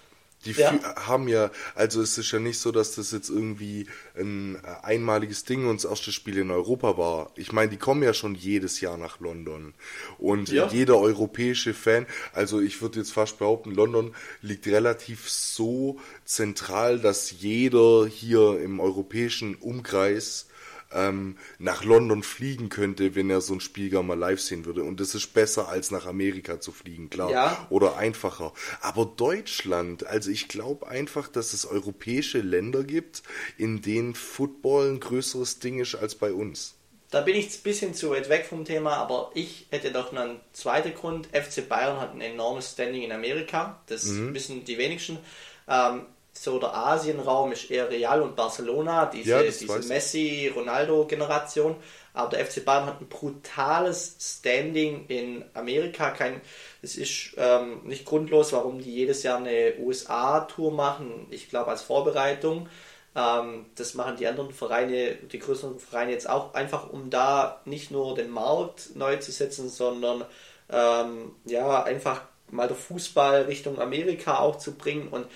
[0.48, 0.96] die ja.
[1.06, 3.86] haben ja, also es ist ja nicht so, dass das jetzt irgendwie
[4.18, 7.30] ein äh, einmaliges Ding und das erste Spiel in Europa war.
[7.36, 9.74] Ich meine, die kommen ja schon jedes Jahr nach London.
[10.18, 10.68] Und ja.
[10.68, 17.40] jeder europäische Fan, also ich würde jetzt fast behaupten, London liegt relativ so zentral, dass
[17.40, 20.47] jeder hier im europäischen Umkreis
[20.92, 24.82] ähm, nach London fliegen könnte, wenn er so ein Spiel gar mal live sehen würde.
[24.82, 27.30] Und das ist besser als nach Amerika zu fliegen, klar.
[27.30, 27.66] Ja.
[27.70, 28.52] Oder einfacher.
[28.80, 33.22] Aber Deutschland, also ich glaube einfach, dass es europäische Länder gibt,
[33.56, 36.74] in denen Football ein größeres Ding ist als bei uns.
[37.10, 40.20] Da bin ich ein bisschen zu weit weg vom Thema, aber ich hätte doch noch
[40.20, 41.28] einen zweiten Grund.
[41.28, 43.80] FC Bayern hat ein enormes Standing in Amerika.
[43.86, 44.34] Das mhm.
[44.34, 45.18] wissen die wenigsten.
[45.66, 46.02] Ähm,
[46.42, 51.76] so der Asienraum ist eher Real und Barcelona, diese, ja, diese Messi-Ronaldo-Generation.
[52.14, 56.10] Aber der FC Bayern hat ein brutales Standing in Amerika.
[56.10, 56.40] Kein,
[56.82, 61.26] es ist ähm, nicht grundlos, warum die jedes Jahr eine USA-Tour machen.
[61.30, 62.68] Ich glaube als Vorbereitung.
[63.14, 67.90] Ähm, das machen die anderen Vereine, die größeren Vereine jetzt auch, einfach um da nicht
[67.90, 70.24] nur den Markt neu zu setzen, sondern
[70.70, 75.08] ähm, ja, einfach mal der Fußball Richtung Amerika auch zu bringen.
[75.08, 75.26] Und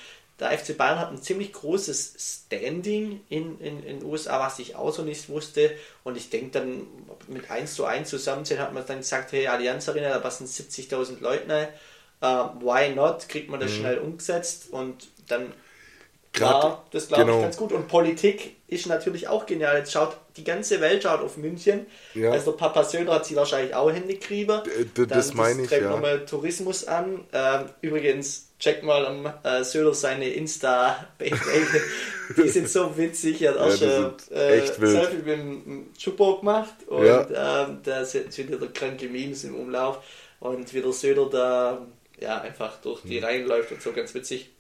[0.43, 4.77] der FC Bayern hat ein ziemlich großes Standing in den in, in USA, was ich
[4.77, 5.71] auch so nicht wusste.
[6.05, 6.87] Und ich denke dann,
[7.29, 11.21] mit 1 zu 1 zusammenzählen, hat man dann gesagt, hey, Allianz Arena, da passen 70.000
[11.21, 11.69] Leute rein.
[12.25, 13.29] Uh, why not?
[13.29, 13.77] Kriegt man das mhm.
[13.77, 15.53] schnell umgesetzt und dann
[16.35, 17.37] Grad, ja, das glaube genau.
[17.39, 17.73] ich ganz gut.
[17.73, 19.77] Und Politik ist natürlich auch genial.
[19.77, 21.87] Jetzt schaut die ganze Welt schaut auf München.
[22.15, 22.31] Ja.
[22.31, 24.63] Also Papa Söder hat sie wahrscheinlich auch Hände kriegen.
[25.09, 25.91] Das meine ich, ja.
[25.91, 27.27] nochmal Tourismus an.
[27.35, 31.09] Ähm, übrigens, check mal am äh, Söder seine insta
[32.37, 33.43] Die sind so witzig.
[33.43, 36.75] Er hat auch schon äh, Selfie mit dem Chupo gemacht.
[36.87, 37.67] Und ja.
[37.67, 39.99] ähm, da sind wieder kranke Memes im Umlauf.
[40.39, 41.87] Und wie der Söder da
[42.21, 43.25] ja, einfach durch die hm.
[43.25, 44.51] Reihen läuft und so ganz witzig.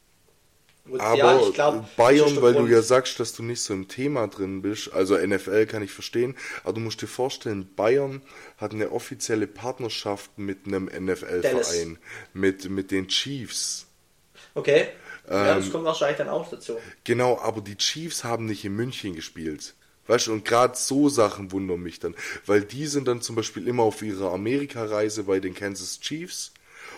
[0.98, 4.62] Aber ja, glaub, Bayern, weil du ja sagst, dass du nicht so im Thema drin
[4.62, 6.34] bist, also NFL kann ich verstehen,
[6.64, 8.20] aber du musst dir vorstellen, Bayern
[8.56, 11.98] hat eine offizielle Partnerschaft mit einem NFL-Verein,
[12.32, 13.91] mit, mit den Chiefs.
[14.54, 14.88] Okay,
[15.28, 16.76] ja, das ähm, kommt wahrscheinlich dann auch dazu.
[17.04, 19.74] Genau, aber die Chiefs haben nicht in München gespielt.
[20.06, 23.68] Weißt du, und gerade so Sachen wundern mich dann, weil die sind dann zum Beispiel
[23.68, 26.52] immer auf ihrer Amerika-Reise bei den Kansas Chiefs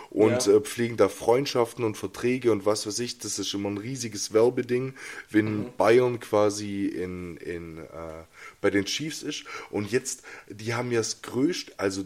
[0.09, 0.53] und ja.
[0.53, 3.19] äh, pflegen da Freundschaften und Verträge und was weiß ich.
[3.19, 4.95] Das ist immer ein riesiges Werbeding,
[5.29, 5.73] wenn mhm.
[5.77, 8.23] Bayern quasi in, in, äh,
[8.59, 9.43] bei den Chiefs ist.
[9.69, 12.05] Und jetzt, die haben ja das größte, also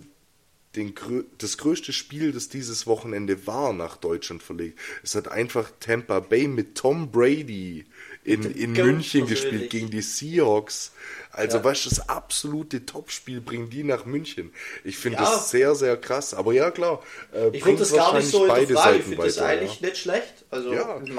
[0.79, 4.79] den, das größte Spiel, das dieses Wochenende war, nach Deutschland verlegt.
[5.03, 7.85] Es hat einfach Tampa Bay mit Tom Brady
[8.23, 10.91] in, in München gespielt gegen die Seahawks.
[11.31, 11.63] Also, Ja.
[11.63, 14.51] weißt du, das absolute Topspiel bringen die nach München.
[14.83, 15.25] Ich finde Ja.
[15.25, 16.33] das sehr, sehr krass.
[16.33, 17.01] Aber ja, klar.
[17.33, 18.97] Äh, Ich finde das gar nicht so wahrscheinlich in beide Frage.
[18.97, 19.87] Ich Seiten finde das eigentlich ja.
[19.87, 20.33] nicht schlecht.
[20.49, 21.17] Also in es- Augen.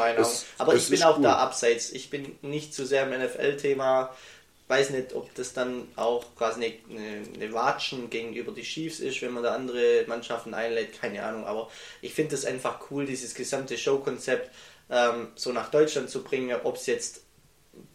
[0.58, 1.22] Aber ich bin auch cool.
[1.22, 1.90] da abseits.
[1.90, 4.14] Ich bin nicht zu sehr im NFL-Thema.
[4.70, 9.33] Weiß nicht, ob das dann auch quasi eine, eine, Watschen gegenüber die Chiefs ist, wenn
[9.33, 11.00] man da andere Mannschaften einlädt.
[11.00, 11.44] Keine Ahnung.
[11.44, 11.68] Aber
[12.00, 14.48] ich finde es einfach cool, dieses gesamte Showkonzept
[14.88, 16.56] ähm, so nach Deutschland zu bringen.
[16.62, 17.24] Ob es jetzt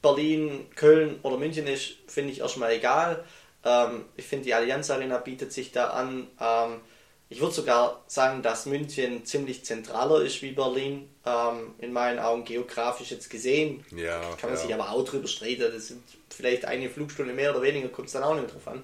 [0.01, 3.23] Berlin, Köln oder München ist, finde ich erstmal egal.
[3.63, 6.27] Ähm, ich finde, die Allianz Arena bietet sich da an.
[6.41, 6.81] Ähm,
[7.29, 12.43] ich würde sogar sagen, dass München ziemlich zentraler ist wie Berlin, ähm, in meinen Augen
[12.45, 13.83] geografisch jetzt gesehen.
[13.95, 14.65] Ja, Kann man ja.
[14.65, 15.61] sich aber auch drüber streiten.
[15.73, 18.83] Das sind vielleicht eine Flugstunde mehr oder weniger, kommt es dann auch nicht drauf an.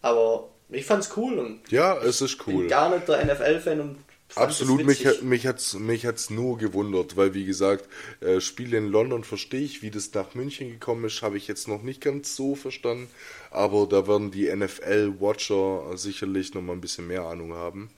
[0.00, 2.66] Aber ich fand's cool und Ja, es ist bin cool.
[2.68, 5.06] gar nicht der NFL-Fan und fand Absolut, mich, witzig.
[5.18, 7.88] hat- mich hat's mich hat's nur gewundert, weil wie gesagt,
[8.20, 11.66] äh, Spiele in London verstehe ich, wie das nach München gekommen ist, habe ich jetzt
[11.66, 13.08] noch nicht ganz so verstanden,
[13.50, 17.90] aber da werden die NFL-Watcher sicherlich noch mal ein bisschen mehr Ahnung haben.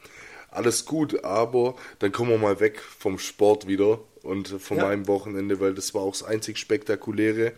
[0.50, 4.84] Alles gut, aber dann kommen wir mal weg vom Sport wieder und von Ja.
[4.84, 7.52] meinem Wochenende, weil das war auch das einzig spektakuläre,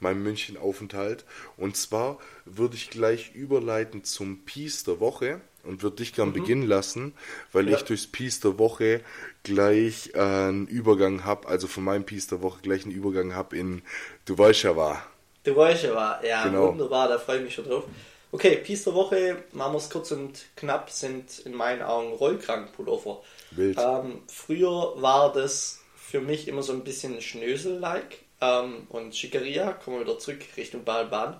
[0.00, 1.24] mein München-Aufenthalt.
[1.56, 6.66] Und zwar würde ich gleich überleiten zum Peace der Woche und würde dich gern beginnen
[6.66, 7.14] lassen,
[7.52, 7.68] weil Mhm.
[7.68, 7.76] Ja.
[7.76, 9.02] ich durchs Peace der Woche
[9.44, 13.56] gleich äh, einen Übergang habe, also von meinem Peace der Woche gleich einen Übergang habe
[13.56, 13.82] in
[14.24, 15.06] Du weißt ja war.
[15.44, 16.24] Du weißt ja, war.
[16.24, 16.68] Ja, Genau.
[16.68, 17.84] wunderbar, da freue ich mich schon drauf.
[18.30, 23.22] Okay, Piece der Woche, machen wir es kurz und knapp, sind in meinen Augen Rollkragenpullover.
[23.50, 23.78] Wild.
[23.78, 29.98] Ähm, früher war das für mich immer so ein bisschen Schnösel-like ähm, und Schickeria, kommen
[29.98, 31.36] wir wieder zurück Richtung Baden-Baden.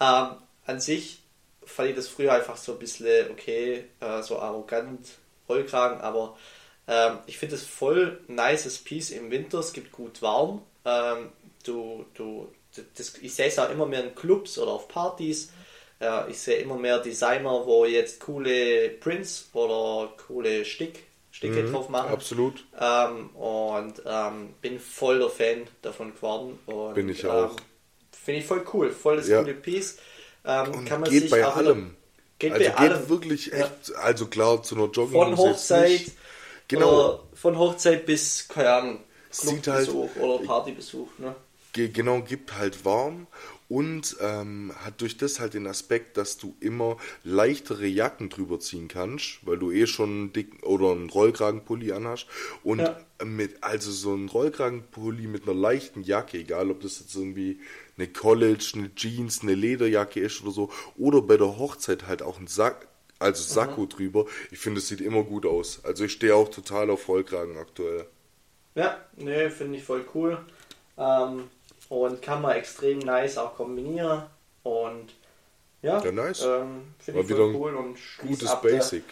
[0.00, 1.19] Ähm, an sich
[1.64, 5.06] fand ich das früher einfach so ein bisschen, okay, äh, so arrogant,
[5.48, 6.36] Rollkragen, aber
[6.86, 10.62] ähm, ich finde es voll nices Piece im Winter, es gibt gut warm.
[10.84, 11.30] Ähm,
[11.64, 12.48] du, du,
[12.96, 15.52] das, ich sehe es auch immer mehr in Clubs oder auf Partys.
[16.00, 21.88] Äh, ich sehe immer mehr Designer, wo jetzt coole Prints oder coole Stick, Sticke drauf
[21.88, 22.10] machen.
[22.12, 22.64] Absolut.
[22.80, 26.58] Ähm, und ähm, bin voll der Fan davon geworden.
[26.66, 27.56] Und, Bin ich ähm, auch.
[28.12, 28.90] Finde ich voll cool.
[28.90, 29.40] Voll das Ja.
[29.42, 29.98] coole Piece.
[30.44, 31.94] Ähm, Und kann man geht sich bei allem.
[32.38, 33.08] Geht also bei geht allem.
[33.08, 33.66] wirklich Ja.
[33.66, 36.12] echt, also klar, zu einer Jogging Von Hochzeit.
[36.68, 36.88] Genau.
[36.92, 38.98] Oder von Hochzeit bis, keine Ahnung,
[39.32, 41.08] halt- Clubbesuch oder Partybesuch.
[41.18, 41.34] Ne?
[41.72, 43.26] Ge- genau, gibt halt warm
[43.68, 48.88] und ähm, hat durch das halt den Aspekt, dass du immer leichtere Jacken drüber ziehen
[48.88, 52.26] kannst, weil du eh schon einen dicken oder einen Rollkragenpulli anhast
[52.64, 52.98] und Ja.
[53.24, 57.60] mit also so ein Rollkragenpulli mit einer leichten Jacke, egal ob das jetzt irgendwie
[58.00, 62.38] eine College, eine Jeans, eine Lederjacke ist oder so oder bei der Hochzeit halt auch
[62.40, 62.86] ein Sack
[63.18, 64.24] also Sakko drüber.
[64.50, 65.84] Ich finde, es sieht immer gut aus.
[65.84, 68.06] Also ich stehe auch total auf Rollkragen aktuell.
[68.74, 70.38] Ja, ne, finde ich voll cool.
[70.96, 71.50] Ähm,
[71.90, 74.22] und kann man extrem nice auch kombinieren.
[74.62, 75.12] Und
[75.82, 76.42] ja, Ja, nice.
[76.44, 77.74] ähm, finde ich voll cool.
[77.74, 79.04] Und Gutes ab der- Basic.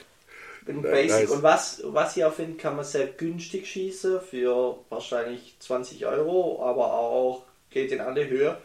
[0.67, 1.11] Ein Basic.
[1.11, 1.31] nice.
[1.31, 6.63] Und was, was ich auch finde, kann man sehr günstig schießen für wahrscheinlich 20 Euro,
[6.65, 8.57] aber auch geht in alle Höhe.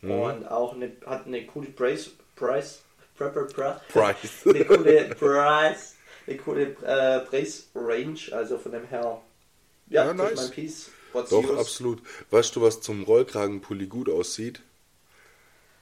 [0.00, 0.10] Mhm.
[0.10, 2.82] Und auch eine, hat eine coole Price, Price,
[3.16, 4.46] Prepper, Price, Price.
[4.46, 5.94] eine coole Price,
[6.26, 9.20] eine coole äh, Preisrange, also von dem her.
[9.88, 10.36] Ja, Ja, das ist nice.
[10.36, 10.90] mein Piece.
[11.12, 11.58] What's Doch, yours?
[11.58, 12.02] absolut.
[12.30, 14.60] Weißt du, was zum Rollkragenpulli gut aussieht?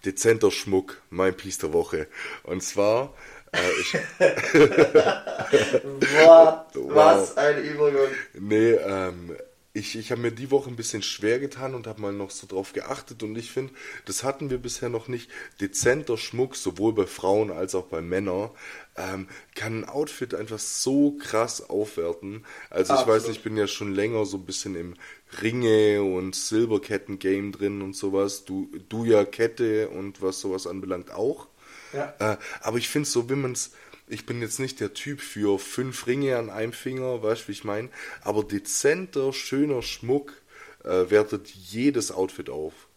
[0.05, 2.07] Dezenter Schmuck, mein Piece der Woche.
[2.45, 3.13] Und zwar,
[3.53, 3.59] äh,
[5.83, 6.67] What?
[6.75, 6.95] Wow.
[6.95, 8.13] Was ein Übergang.
[8.35, 9.37] nee, ähm,
[9.77, 12.47] ich, ich habe mir die Woche ein bisschen schwer getan und habe mal noch so
[12.47, 13.75] drauf geachtet und ich finde,
[14.07, 15.31] das hatten wir bisher noch nicht.
[15.61, 18.51] Dezenter Schmuck, sowohl bei Frauen als auch bei Männern,
[18.97, 22.47] ähm, kann ein Outfit einfach so krass aufwerten.
[22.71, 23.29] Also ich weiß Absolut.
[23.29, 24.95] nicht, ich bin ja schon länger so ein bisschen im
[25.43, 28.47] Ringe und Silberketten-Game drin und sowas.
[28.47, 31.49] Du, du ja Kette und was sowas anbelangt auch.
[31.93, 32.15] Ja.
[32.19, 33.73] Äh, aber ich finde so, wenn man es.
[34.09, 37.53] Ich bin jetzt nicht der Typ für fünf Ringe an einem Finger, weißt du, wie
[37.53, 37.89] ich meine?
[38.23, 40.33] Aber dezenter, schöner Schmuck
[40.85, 42.89] äh, wertet jedes Outfit auf.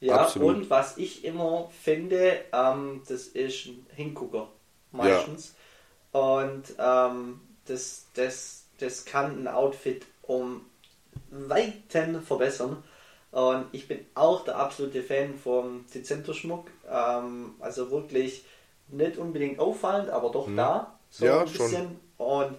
[0.00, 0.56] Ja, Absolut.
[0.56, 4.48] und was ich immer finde, ähm, das ist ein Hingucker
[4.92, 5.54] meistens.
[6.12, 10.62] Und ähm, das, das, das kann ein Outfit um
[11.30, 12.82] Weiten verbessern.
[13.30, 16.70] Und ich bin auch der absolute Fan vom Dezenter-Schmuck.
[16.88, 18.44] Ähm, also wirklich
[18.96, 20.98] nicht unbedingt auffallend, aber doch da.
[21.10, 21.26] So.
[21.26, 21.52] Ja, ein schon.
[21.52, 21.98] bisschen.
[22.16, 22.56] Und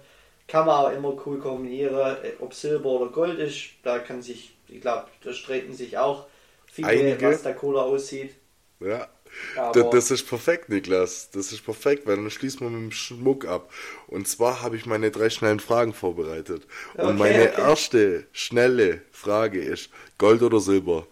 [0.48, 3.72] kann man auch immer cool kombinieren, äh, ob Silber oder Gold ist.
[3.84, 6.28] Da kann sich, ich glaube, da streiten sich auch
[6.68, 7.22] viele, Einige.
[7.22, 8.36] was da cooler aussieht.
[8.80, 9.08] Ja.
[9.56, 11.30] Aber- Das ist perfekt, Niklas.
[11.32, 13.72] Das ist perfekt, weil dann schließen wir mit dem Schmuck ab.
[14.08, 16.68] Und zwar habe ich meine drei schnellen Fragen vorbereitet.
[16.98, 17.56] Okay, Und meine okay.
[17.58, 21.08] erste schnelle Frage ist: Gold oder Silber?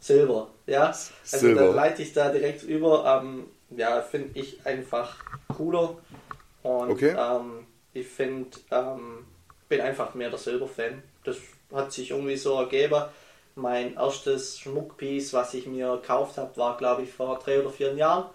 [0.00, 0.94] Silber, ja.
[1.30, 1.54] Also Silber.
[1.54, 3.20] dann leite ich da direkt über.
[3.22, 5.16] Ähm, ja, finde ich einfach
[5.48, 5.96] cooler.
[6.62, 7.14] Und Okay.
[7.18, 9.26] ähm, ich finde, ähm,
[9.68, 11.02] bin einfach mehr der Silber-Fan.
[11.24, 11.36] Das
[11.72, 13.02] hat sich irgendwie so ergeben.
[13.54, 17.94] Mein erstes Schmuckpiece, was ich mir gekauft habe, war glaube ich vor drei oder vier
[17.94, 18.26] Jahren.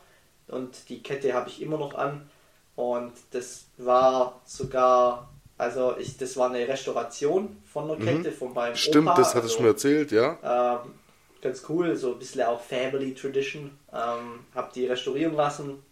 [0.48, 2.30] Und die Kette habe ich immer noch an.
[2.76, 8.72] Und das war sogar, also ich, das war eine Restauration von der Kette von meinem
[8.72, 8.78] Mhm.
[8.78, 9.18] Stimmt, Opa.
[9.18, 10.82] das hattest du also, mir erzählt, ja?
[10.84, 10.94] ähm,
[11.42, 13.78] ganz cool, so ein bisschen auch Family Tradition.
[13.94, 15.84] Ähm, hab die restaurieren lassen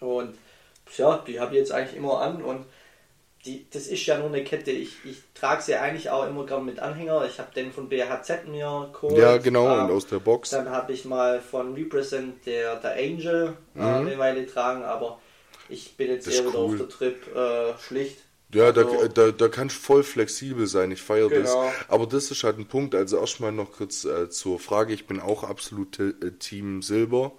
[0.00, 0.34] und
[0.96, 2.64] ja, die habe ich jetzt eigentlich immer an und
[3.44, 4.70] die, das ist ja nur eine Kette.
[4.72, 7.24] Ich, ich trage sie eigentlich auch immer gern mit Anhänger.
[7.24, 9.16] Ich habe den von BHZ mir geholt.
[9.16, 10.50] Ja, genau, Ähm, und aus der Box.
[10.50, 15.20] Dann habe ich mal von Represent der, der Angel äh, eine Weile tragen, aber
[15.68, 16.32] ich bin jetzt Mhm.
[16.32, 16.64] Eher wieder cool.
[16.72, 18.18] auf der Trip äh, schlicht.
[18.54, 21.64] Ja, da, Also- da, da kannst du voll flexibel sein, ich feiere Genau.
[21.64, 21.74] das.
[21.88, 25.20] Aber das ist halt ein Punkt, also erstmal noch kurz äh, zur Frage, ich bin
[25.20, 27.32] auch absolut äh, Team Silber.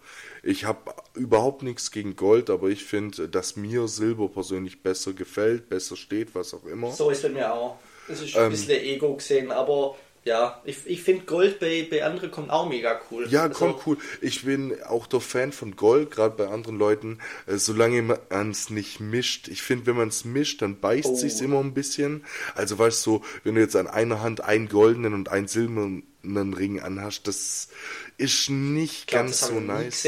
[0.43, 5.67] Ich habe überhaupt nichts gegen Gold, aber ich finde, dass mir Silber persönlich besser gefällt,
[5.67, 6.91] besser steht, was auch immer.
[6.91, 7.77] So ist bei mir auch.
[8.07, 8.43] Es ist Ähm.
[8.43, 9.95] ein bisschen Ego gesehen, aber
[10.29, 13.27] ja, ich, ich finde Gold bei, bei anderen kommt auch mega cool.
[13.29, 13.97] Ja, Also, komm, cool.
[14.21, 17.17] Ich bin auch der Fan von Gold, gerade bei anderen Leuten,
[17.47, 19.47] äh, solange man es nicht mischt.
[19.47, 21.15] Ich finde, wenn man es mischt, dann beißt Oh.
[21.15, 22.23] sich's immer ein bisschen.
[22.53, 26.53] Also weißt du, so, wenn du jetzt an einer Hand einen goldenen und einen silbernen
[26.53, 27.69] Ring anhast, das
[28.17, 30.05] ist nicht glaub, ganz so nice.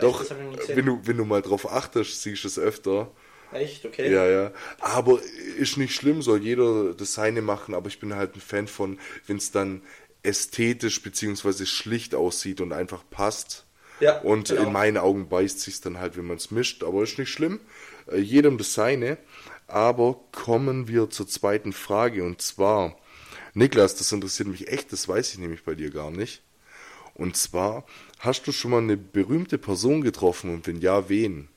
[0.00, 0.24] Doch,
[0.68, 3.10] wenn du, wenn du mal drauf achtest, siehst du es öfter.
[3.52, 4.12] Echt, okay.
[4.12, 4.52] Ja, ja.
[4.80, 5.20] Aber
[5.58, 8.98] ist nicht schlimm, soll jeder das seine machen, aber ich bin halt ein Fan von,
[9.26, 9.82] wenn es dann
[10.22, 13.64] ästhetisch beziehungsweise schlicht aussieht und einfach passt.
[14.00, 14.62] Ja, und genau.
[14.62, 17.60] in meinen Augen beißt sich dann halt, wenn man es mischt, aber ist nicht schlimm.
[18.10, 19.18] Äh, jedem das seine.
[19.66, 22.96] Aber kommen wir zur zweiten Frage und zwar,
[23.54, 26.42] Niklas, das interessiert mich echt, das weiß ich nämlich bei dir gar nicht.
[27.14, 27.84] Und zwar,
[28.18, 31.49] hast du schon mal eine berühmte Person getroffen und wenn ja, wen?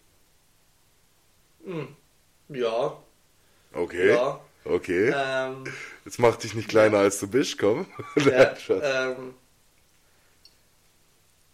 [2.49, 2.97] Ja,
[3.73, 4.09] Okay.
[4.09, 4.39] Ja.
[4.65, 5.11] Okay.
[5.13, 5.65] ähm,
[6.05, 7.85] Jetzt mach dich nicht kleiner als du bist, komm.
[8.15, 9.33] ja, ähm,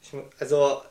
[0.01, 0.81] ich, also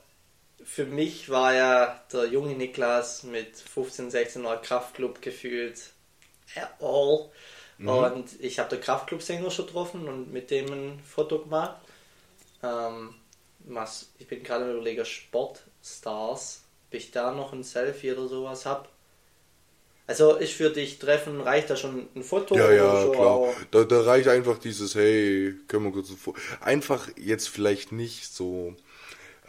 [0.65, 5.93] für mich war ja der junge Niklas mit 15, 16 Mal Kraftclub gefühlt
[6.81, 7.31] all.
[7.79, 7.89] Mhm.
[7.89, 11.77] Und ich habe den Kraftclub-Sänger schon getroffen und mit dem ein Foto gemacht.
[12.63, 13.15] Ähm,
[13.61, 18.89] was, ich bin gerade überlegen, Sportstars, ob ich da noch ein Selfie oder sowas habe.
[20.09, 23.13] Also ist für dich treffen, reicht da schon ein Foto ja, ja, so?
[23.13, 23.41] klar.
[23.71, 26.35] Da, da reicht einfach dieses, hey, können wir kurz vor.
[26.63, 28.75] Einfach jetzt vielleicht nicht so,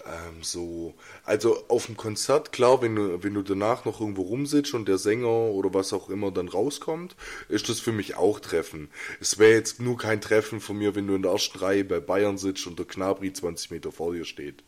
[0.05, 4.73] ähm, so, also auf dem Konzert, klar, wenn du, wenn du danach noch irgendwo rumsitzt
[4.73, 7.15] und der Sänger oder was auch immer dann rauskommt,
[7.47, 8.91] ist das für mich auch Treffen.
[9.21, 12.01] Es wäre jetzt nur kein Treffen von mir, wenn du in der ersten Reihe bei
[12.01, 14.63] Bayern sitzt und der Knabri 20 Meter vor dir steht.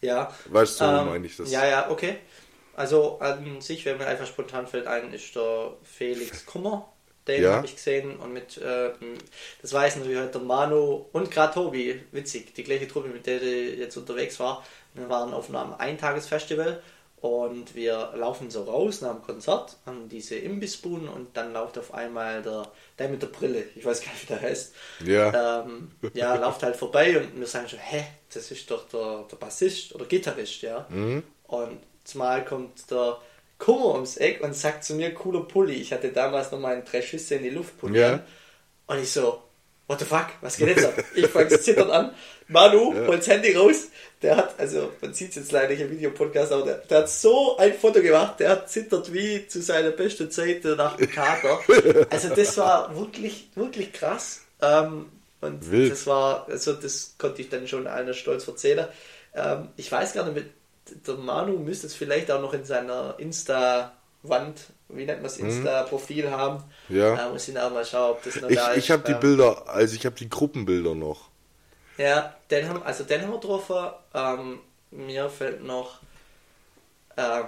[0.00, 0.34] Ja.
[0.46, 1.50] Weißt du, Ähm, meine ich das.
[1.50, 2.16] Ja, ja, okay.
[2.80, 6.90] Also an sich, wenn mir einfach spontan fällt ein, ist der Felix Kummer.
[7.28, 7.56] Den Ja.
[7.56, 8.90] habe ich gesehen und mit, äh,
[9.60, 13.42] das weiß natürlich heute der Manu und gerade Tobi, witzig, die gleiche Truppe, mit der
[13.42, 14.64] ich jetzt unterwegs war.
[14.94, 16.82] Wir waren auf einem Eintagesfestival
[17.20, 21.92] und wir laufen so raus nach dem Konzert an diese Imbissbuden und dann läuft auf
[21.92, 24.74] einmal der, der mit der Brille, ich weiß gar nicht, wie der heißt,
[25.04, 25.60] Ja.
[25.66, 28.02] ähm, ja, läuft halt vorbei und wir sagen schon, hä,
[28.32, 30.86] das ist doch der, der Bassist oder Gitarrist, ja.
[30.88, 31.22] Mhm.
[31.46, 31.78] Und
[32.10, 33.18] zumal kommt der
[33.58, 35.74] Kummer ums Eck und sagt zu mir, cooler Pulli.
[35.74, 38.20] Ich hatte damals noch meinen drei Schüsse in die Luft polieren.
[38.20, 38.94] Ja.
[38.94, 39.42] Und ich so,
[39.86, 40.94] what the fuck, was geht jetzt ab?
[41.14, 42.14] Ich fange zittern an.
[42.48, 43.88] Manu, holt's Handy raus.
[44.22, 47.10] Der hat, also man sieht es jetzt leider nicht im Videopodcast, aber der, der hat
[47.10, 51.58] so ein Foto gemacht, der hat zittert wie zu seiner besten Zeit nach dem Kater.
[52.10, 54.42] Also das war wirklich, wirklich krass.
[54.60, 55.06] Ähm,
[55.40, 55.92] und Wild.
[55.92, 58.88] das war, also das konnte ich dann schon einer stolz erzählen.
[59.34, 60.50] Ähm, ich weiß gar nicht, mit,
[61.06, 66.30] der Manu müsste es vielleicht auch noch in seiner Insta-Wand, wie nennt man es, Insta-Profil
[66.30, 66.64] haben.
[66.88, 66.96] Mhm.
[66.96, 67.16] Ja.
[67.16, 68.76] Da muss ich auch mal schauen, ob das noch Ich, da ist.
[68.76, 71.28] ich habe die Bilder, also ich habe die Gruppenbilder noch.
[71.96, 73.90] ja, den haben, also den haben wir getroffen.
[74.14, 74.60] Ähm,
[74.90, 76.00] mir fällt noch,
[77.16, 77.44] ähm,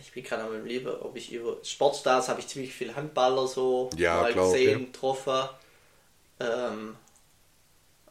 [0.00, 3.90] ich bin gerade am Überlegen, ob ich über Sportstars habe ich ziemlich viel Handballer so
[3.96, 4.86] Ja, mal klar, gesehen, okay.
[4.86, 5.48] getroffen.
[6.40, 6.96] Ähm,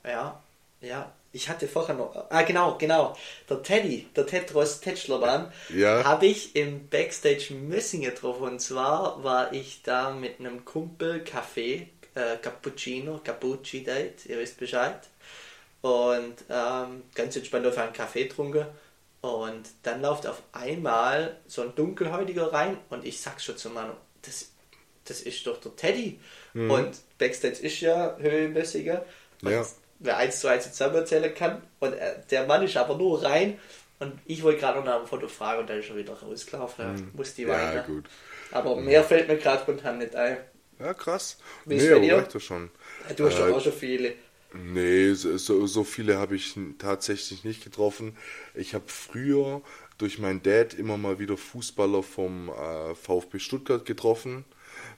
[0.05, 0.41] ja,
[0.81, 1.11] ja.
[1.35, 3.17] Ich hatte vorher noch, ah genau, genau,
[3.49, 6.03] der Teddy, der Tetros Tetschlerbahn, Ja.
[6.03, 8.43] habe ich im Backstage Mössingen getroffen.
[8.43, 14.57] Und zwar war ich da mit einem Kumpel Kaffee, äh, Cappuccino, Cappucci Date, ihr wisst
[14.59, 14.99] Bescheid.
[15.81, 18.67] Und ähm, ganz entspannt auf einen Kaffee getrunken.
[19.21, 23.93] Und dann läuft auf einmal so ein Dunkelhäutiger rein und ich sag schon zu Manu,
[24.21, 24.51] das,
[25.05, 26.19] das ist doch der Teddy.
[26.53, 26.69] Mhm.
[26.69, 29.03] Und Backstage ist ja höhenmäßiger.
[29.41, 29.65] Und Ja.
[29.99, 31.61] Wer eins zu eins zusammenzählen kann.
[31.79, 33.59] Und äh, der Mann ist aber nur rein.
[33.99, 36.85] Und ich wollte gerade noch nach dem Foto fragen und dann ist er wieder rausgelaufen.
[36.85, 37.51] Ja, muss die Hm.
[37.51, 37.81] Ja, weiter.
[37.81, 38.09] gut.
[38.51, 40.37] Aber mehr fällt mir gerade spontan nicht ein.
[40.79, 41.37] Ja, krass.
[41.65, 42.69] Wie nee, aber reicht doch schon.
[43.15, 44.15] Du hast Äh, doch auch schon viele.
[44.55, 48.15] Nee, so, so, viele habe ich tatsächlich nicht getroffen.
[48.53, 49.61] Ich habe früher
[49.97, 54.45] durch meinen Dad immer mal wieder Fußballer vom äh, VfB Stuttgart getroffen,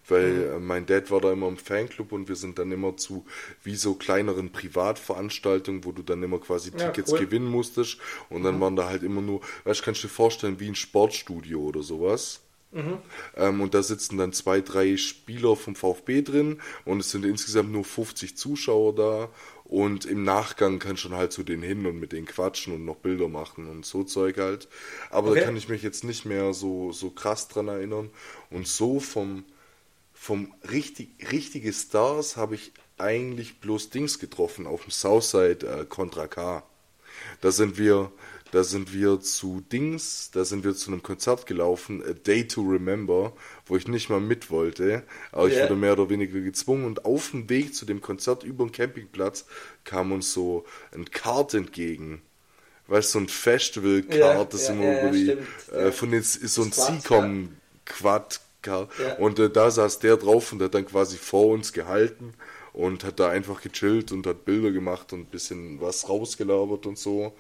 [0.08, 0.56] weil Mhm.
[0.56, 3.26] äh, mein Dad war da immer im Fanclub und wir sind dann immer zu
[3.64, 7.22] wie so kleineren Privatveranstaltungen, wo du dann immer quasi Ja, Tickets cool.
[7.22, 7.26] Mhm.
[7.26, 7.98] gewinnen musstest
[8.30, 10.76] und dann waren da halt immer nur, weißt du, kannst du dir vorstellen, wie ein
[10.76, 12.42] Sportstudio oder sowas.
[12.72, 13.02] Mhm.
[13.36, 17.72] Ähm, und da sitzen dann zwei, drei Spieler vom VfB drin und es sind insgesamt
[17.72, 19.30] nur 50 Zuschauer da.
[19.64, 22.98] Und im Nachgang kannst du halt zu denen hin und mit denen quatschen und noch
[22.98, 24.68] Bilder machen und so Zeug halt.
[25.10, 25.40] Aber Okay.
[25.40, 28.12] da kann ich mich jetzt nicht mehr so, so krass dran erinnern.
[28.52, 29.44] Und so vom,
[30.26, 36.28] vom richtig, richtige Stars habe ich eigentlich bloß Dings getroffen auf dem Southside äh, Contra
[36.28, 36.64] K.
[37.42, 38.12] Da sind wir,
[38.52, 42.62] da sind wir zu Dings, da sind wir zu einem Konzert gelaufen, A Day to
[42.62, 43.34] Remember,
[43.68, 45.64] wo ich nicht mal mit wollte, aber ich Ja.
[45.64, 49.46] wurde mehr oder weniger gezwungen und auf dem Weg zu dem Konzert über den Campingplatz
[49.84, 52.22] kam uns so ein Kart entgegen.
[52.88, 55.38] Weißt du, so ein Festival-Kart, Ja, das ja, immer über die,
[55.74, 58.90] äh, von den, so ein Seacom Quad Car.
[59.00, 59.16] Ja.
[59.16, 62.34] Und äh, da saß der drauf und hat dann quasi vor uns gehalten
[62.74, 66.98] und hat da einfach gechillt und hat Bilder gemacht und ein bisschen was rausgelabert und
[66.98, 67.34] so.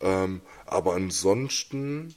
[0.00, 2.14] Ähm, aber ansonsten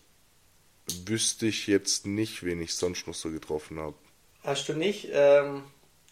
[1.05, 3.95] wüsste ich jetzt nicht, wen ich sonst noch so getroffen habe.
[4.43, 5.63] Hast du nicht, ähm,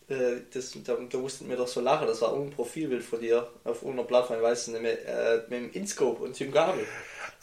[0.07, 3.49] äh, das, da, da mussten wir doch so lachen, das war irgendein Profilbild von dir
[3.63, 6.51] auf irgendeiner Plattform, ich weiß nicht mehr, äh, mit dem Inscope und Tim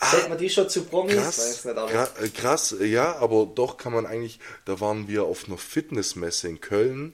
[0.00, 0.08] Gabel.
[0.08, 1.14] Stellt man die schon zu Promis?
[1.14, 5.46] Krass, nicht, gra äh, krass, ja, aber doch kann man eigentlich, da waren wir auf
[5.46, 7.12] einer Fitnessmesse in Köln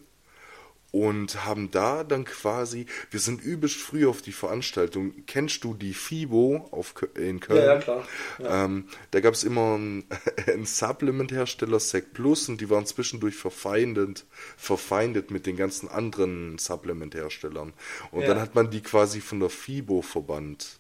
[0.93, 5.13] und haben da dann quasi, wir sind übelst früh auf die Veranstaltung.
[5.27, 7.61] Kennst du die FIBO auf, in Köln?
[7.61, 8.09] Ja, ja, klar.
[8.39, 8.65] Ja.
[8.65, 10.05] Ähm, da gab es immer einen,
[10.47, 14.25] einen Supplement-Hersteller, Sec Plus, und die waren zwischendurch verfeindet,
[14.57, 17.75] verfeindet mit den ganzen anderen Supplement-Herstellern.
[18.13, 18.29] Und Ja.
[18.29, 20.79] dann hat man die quasi von der FIBO verbannt.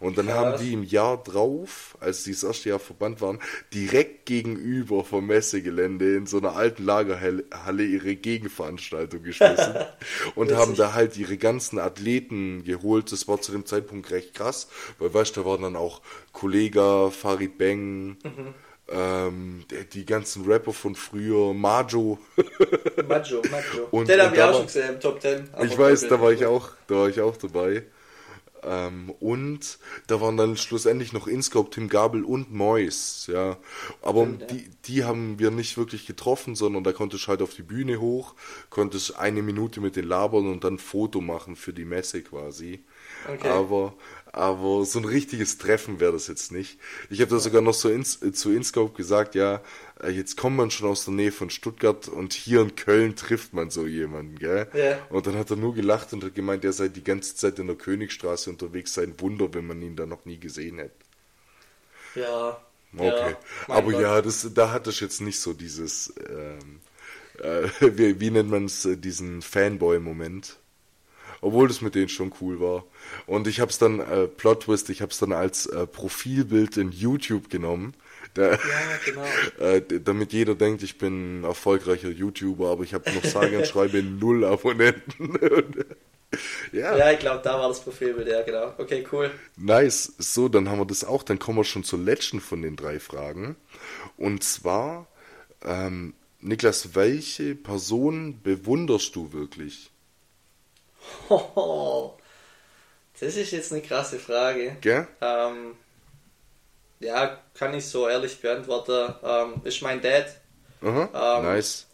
[0.00, 0.36] Und dann Krass.
[0.36, 3.38] haben die im Jahr drauf, als die das erste Jahr verbannt waren,
[3.72, 9.74] direkt gegenüber vom Messegelände in so einer alten Lagerhalle ihre Gegenveranstaltung geschmissen
[10.34, 13.12] und haben da halt ihre ganzen Athleten geholt.
[13.12, 14.68] Das war zu dem Zeitpunkt recht krass,
[14.98, 16.02] weil weißt du, da waren dann auch
[16.32, 18.54] Kollega, Farid Beng, Mhm.
[18.88, 22.18] ähm, die, ganzen Rapper von früher, Majo.
[23.08, 23.86] Macho, Macho.
[23.90, 25.48] Und- Den habe ich auch schon gesehen im Top 10.
[25.52, 26.38] aber Ich weiß, da war 10.
[26.38, 27.82] ich auch, da war ich auch dabei.
[28.62, 33.56] Ähm, und da waren dann schlussendlich noch Inscope, Tim Gabel und Mois, ja.
[34.02, 34.46] Aber Stimmt, ja.
[34.48, 38.00] die, die haben wir nicht wirklich getroffen, sondern da konntest du halt auf die Bühne
[38.00, 38.34] hoch,
[38.70, 42.84] konntest eine Minute mit denen labern und dann ein Foto machen für die Messe quasi.
[43.28, 43.48] Okay.
[43.48, 43.94] Aber,
[44.36, 46.78] aber so ein richtiges Treffen wäre das jetzt nicht.
[47.08, 49.62] Ich habe da sogar noch so ins, äh, zu Inscope gesagt, ja,
[50.02, 53.54] äh, jetzt kommt man schon aus der Nähe von Stuttgart und hier in Köln trifft
[53.54, 54.68] man so jemanden, gell?
[54.74, 54.98] Ja.
[55.08, 57.66] Und dann hat er nur gelacht und hat gemeint, er sei die ganze Zeit in
[57.66, 60.94] der Königstraße unterwegs, sei ein Wunder, wenn man ihn da noch nie gesehen hätte.
[62.14, 62.60] Ja.
[62.96, 63.36] Okay.
[63.68, 64.00] Ja, Aber Gott.
[64.02, 66.80] ja, das, da hatte ich jetzt nicht so dieses, ähm,
[67.38, 70.58] äh, wie, wie nennt man es, äh, diesen Fanboy-Moment.
[71.46, 72.84] Obwohl das mit denen schon cool war.
[73.26, 77.50] Und ich hab's dann, äh, Plot Twist, ich hab's dann als äh, Profilbild in YouTube
[77.50, 77.94] genommen.
[78.34, 78.58] Da, Ja,
[79.04, 79.24] genau.
[79.60, 83.66] äh, damit jeder denkt, ich bin ein erfolgreicher YouTuber, aber ich habe noch sage und
[83.68, 85.38] schreibe null Abonnenten.
[86.72, 88.74] ja, Ja, ich glaube, da war das Profilbild, ja, genau.
[88.78, 89.30] Okay, cool.
[89.56, 90.14] Nice.
[90.18, 91.22] So, dann haben wir das auch.
[91.22, 93.54] Dann kommen wir schon zur letzten von den drei Fragen.
[94.16, 95.06] Und zwar,
[95.62, 99.92] ähm, Niklas, welche Person bewunderst du wirklich?
[101.28, 102.18] Hoho.
[103.18, 104.76] Das ist jetzt eine krasse Frage.
[104.82, 105.08] Gell?
[105.22, 105.74] Ähm,
[107.00, 109.14] ja, kann ich so ehrlich beantworten.
[109.24, 110.26] Ähm, ist mein Dad.
[110.82, 111.86] Aha, Ähm, nice.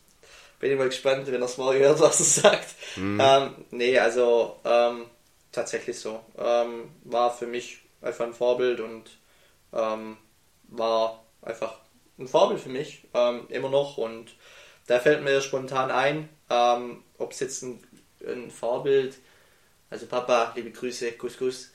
[0.58, 2.74] Bin ich mal gespannt, wenn er es mal hört, was er sagt.
[2.96, 5.06] Ähm, nee, also ähm,
[5.52, 6.24] tatsächlich so.
[6.36, 9.04] Ähm, war für mich einfach ein Vorbild und
[9.70, 11.74] war einfach
[12.18, 13.06] ein Vorbild für mich,
[13.48, 13.96] immer noch.
[13.96, 14.34] Und
[14.88, 16.28] da fällt mir spontan ein,
[17.16, 17.82] ob es jetzt ein,
[18.26, 19.16] ein Vorbild,
[19.90, 21.72] also Papa, liebe Grüße, Kuss, Kuss,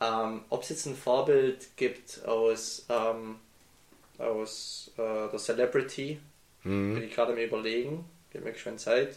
[0.00, 3.36] ähm, ob es jetzt ein Vorbild gibt aus, ähm,
[4.18, 6.20] aus äh, der Celebrity,
[6.64, 6.94] Mhm.
[6.94, 8.04] bin ich gerade am überlegen.
[8.32, 9.16] Gib mir schon Zeit.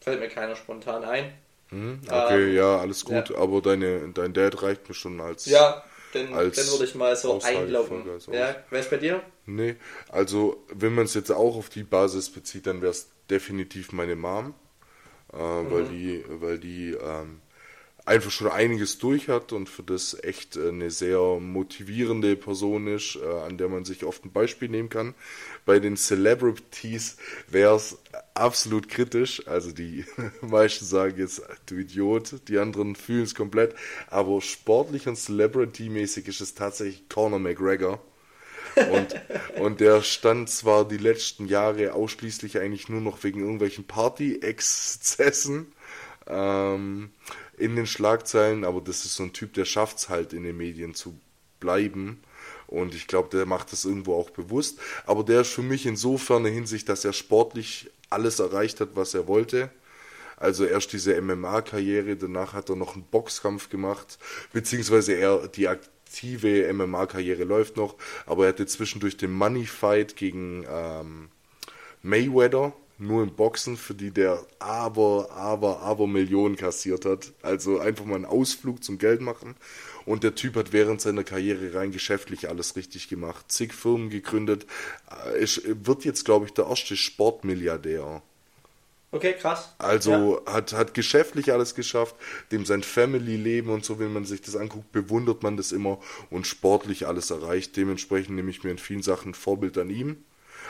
[0.00, 1.32] Fällt mir keiner spontan ein.
[1.70, 2.00] Mhm.
[2.10, 3.30] Okay, ähm, ja, alles gut.
[3.30, 3.38] ja.
[3.38, 5.46] Aber deine, dein Dad reicht mir schon als.
[5.46, 8.08] Ja, Als den würde ich mal so einloggen.
[8.08, 9.22] als Ja, ist bei dir?
[9.46, 9.76] Nee,
[10.10, 14.16] also wenn man es jetzt auch auf die Basis bezieht, dann wäre es definitiv meine
[14.16, 14.54] Mom.
[15.32, 17.40] äh, weil die, weil die ähm,
[18.04, 23.16] einfach schon einiges durch hat und für das echt äh, eine sehr motivierende Person ist,
[23.16, 25.14] äh, an der man sich oft ein Beispiel nehmen kann.
[25.64, 27.16] Bei den Celebrities
[27.48, 27.98] wäre es
[28.34, 29.46] absolut kritisch.
[29.46, 30.04] Also die
[30.40, 33.74] meisten sagen jetzt, du Idiot, die anderen fühlen es komplett.
[34.08, 38.02] Aber sportlich und Celebrity-mäßig ist es tatsächlich Conor McGregor.
[38.90, 39.14] Und,
[39.60, 45.72] und der stand zwar die letzten Jahre ausschließlich eigentlich nur noch wegen irgendwelchen Party-Exzessen
[46.26, 47.10] ähm,
[47.56, 50.56] in den Schlagzeilen, aber das ist so ein Typ, der schafft es halt in den
[50.56, 51.18] Medien zu
[51.60, 52.20] bleiben.
[52.66, 54.78] Und ich glaube, der macht das irgendwo auch bewusst.
[55.06, 59.14] Aber der ist für mich insofern eine Hinsicht, dass er sportlich alles erreicht hat, was
[59.14, 59.70] er wollte.
[60.36, 64.18] Also erst diese MMA-Karriere, danach hat er noch einen Boxkampf gemacht,
[64.52, 67.94] beziehungsweise er die aktive MMA-Karriere läuft noch,
[68.26, 71.28] aber er hatte zwischendurch den Money Fight gegen ähm,
[72.02, 77.32] Mayweather, nur im Boxen, für die der aber, aber, aber Millionen kassiert hat.
[77.42, 79.56] Also einfach mal einen Ausflug zum Geld machen.
[80.06, 83.50] Und der Typ hat während seiner Karriere rein geschäftlich alles richtig gemacht.
[83.50, 84.66] Zig Firmen gegründet.
[85.38, 88.22] Es wird jetzt, glaube ich, der erste Sportmilliardär.
[89.14, 89.72] Okay, krass.
[89.78, 90.52] Also ja.
[90.52, 92.16] hat, hat geschäftlich alles geschafft,
[92.50, 96.00] dem sein Family-Leben und so, wenn man sich das anguckt, bewundert man das immer
[96.30, 97.76] und sportlich alles erreicht.
[97.76, 100.16] Dementsprechend nehme ich mir in vielen Sachen ein Vorbild an ihm.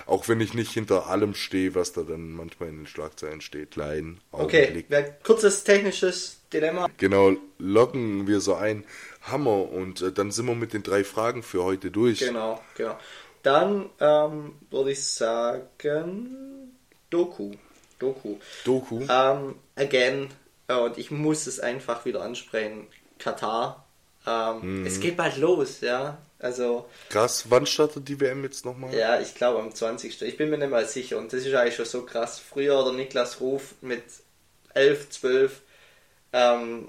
[0.07, 3.71] Auch wenn ich nicht hinter allem stehe, was da dann manchmal in den Schlagzeilen steht.
[3.71, 4.85] Klein, Okay,
[5.23, 6.89] kurzes technisches Dilemma.
[6.99, 8.85] Genau, locken wir so ein.
[9.25, 9.71] Hammer.
[9.71, 12.21] Und äh, dann sind wir mit den drei Fragen für heute durch.
[12.21, 12.99] Genau, genau.
[13.43, 16.73] Dann ähm, würde ich sagen
[17.11, 17.53] Doku.
[17.99, 18.37] Doku.
[18.65, 19.03] Doku.
[19.09, 20.29] Ähm, again,
[20.69, 22.87] äh, und ich muss es einfach wieder ansprechen.
[23.19, 23.85] Katar.
[24.27, 24.87] Ähm, mhm.
[24.87, 26.19] Es geht bald los, ja.
[26.39, 26.87] Also.
[27.09, 28.95] Krass, wann startet die WM jetzt nochmal?
[28.95, 30.23] Ja, ich glaube am 20.
[30.23, 32.39] Ich bin mir nicht mal sicher und das ist eigentlich schon so krass.
[32.39, 34.03] Früher der Niklas Ruf mit
[34.75, 35.63] 11, 12,
[36.33, 36.89] ähm,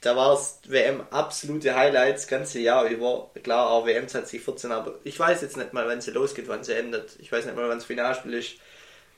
[0.00, 3.30] da war es WM absolute Highlights, ganze Jahr über.
[3.42, 6.74] Klar, auch WM 2014, aber ich weiß jetzt nicht mal, wann sie losgeht, wann sie
[6.74, 7.16] endet.
[7.18, 8.54] Ich weiß nicht mal, wann das Finalspiel ist.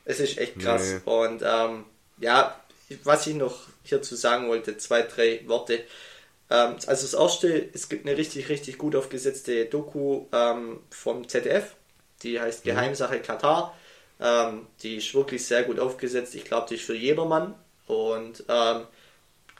[0.05, 0.95] Es ist echt krass.
[1.05, 1.11] Nee.
[1.11, 1.85] Und ähm,
[2.19, 2.59] ja,
[3.03, 5.83] was ich noch hierzu sagen wollte, zwei, drei Worte.
[6.49, 11.75] Ähm, also das erste, es gibt eine richtig, richtig gut aufgesetzte Doku ähm, vom ZDF,
[12.23, 12.71] die heißt mhm.
[12.71, 13.77] Geheimsache Katar.
[14.19, 16.35] Ähm, die ist wirklich sehr gut aufgesetzt.
[16.35, 17.55] Ich glaube, die ist für jedermann
[17.87, 18.83] und ähm,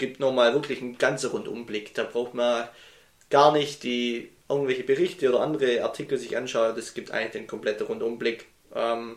[0.03, 1.93] gibt nochmal wirklich einen ganzen Rundumblick.
[1.93, 2.67] Da braucht man
[3.29, 6.75] gar nicht die irgendwelche Berichte oder andere Artikel sich anschauen.
[6.75, 8.45] Das gibt eigentlich den kompletten Rundumblick.
[8.75, 9.15] Ähm,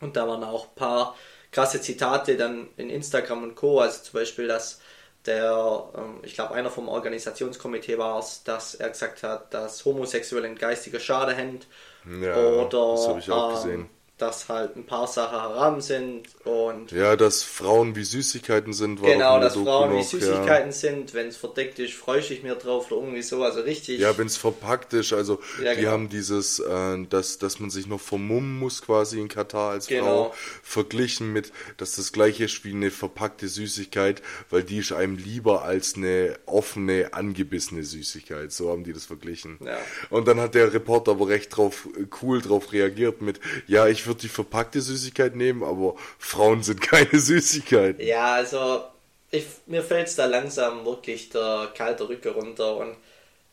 [0.00, 1.16] und da waren auch ein paar
[1.50, 3.80] krasse Zitate dann in Instagram und Co.
[3.80, 4.80] Also zum Beispiel, dass
[5.24, 10.46] der, ähm, ich glaube, einer vom Organisationskomitee war es, dass er gesagt hat, dass Homosexuelle
[10.46, 11.58] ein geistiger Schade haben.
[12.22, 16.22] Ja, oder, das habe ich auch ähm, gesehen dass halt ein paar Sachen haram sind
[16.44, 16.90] und.
[16.90, 20.72] Ja, dass Frauen wie Süßigkeiten sind, war Genau, dass Doku Frauen noch, wie Süßigkeiten ja.
[20.72, 21.12] sind.
[21.12, 24.00] Wenn es verdeckt ist, freue ich mich drauf oder irgendwie so, also richtig.
[24.00, 25.92] Ja, wenn es verpackt ist, also ja, die genau.
[25.92, 30.04] haben dieses, äh, dass, dass man sich noch vermummen muss quasi in Katar als genau.
[30.04, 35.18] Frau, verglichen mit, dass das gleiche ist wie eine verpackte Süßigkeit, weil die ist einem
[35.18, 38.50] lieber als eine offene, angebissene Süßigkeit.
[38.50, 39.58] So haben die das verglichen.
[39.62, 39.76] Ja.
[40.08, 41.86] Und dann hat der Reporter aber recht drauf,
[42.22, 47.18] cool drauf reagiert mit, ja, ich würde die verpackte Süßigkeit nehmen, aber Frauen sind keine
[47.18, 48.04] Süßigkeiten.
[48.04, 48.84] Ja, also
[49.30, 52.96] ich, mir fällt es da langsam wirklich der kalte Rücke runter und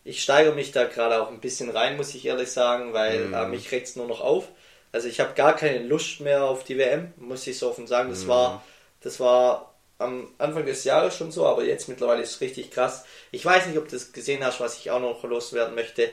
[0.04, 3.34] ich steigere mich da gerade auch ein bisschen rein, muss ich ehrlich sagen, weil mm.
[3.34, 4.48] äh, mich regt es nur noch auf.
[4.92, 8.10] Also ich habe gar keine Lust mehr auf die WM, muss ich so offen sagen.
[8.10, 8.28] Das mm.
[8.28, 8.64] war,
[9.02, 13.06] das war am Anfang des Jahres schon so, aber jetzt mittlerweile ist es richtig krass.
[13.32, 16.10] Ich weiß nicht, ob du das gesehen hast, was ich auch noch loswerden möchte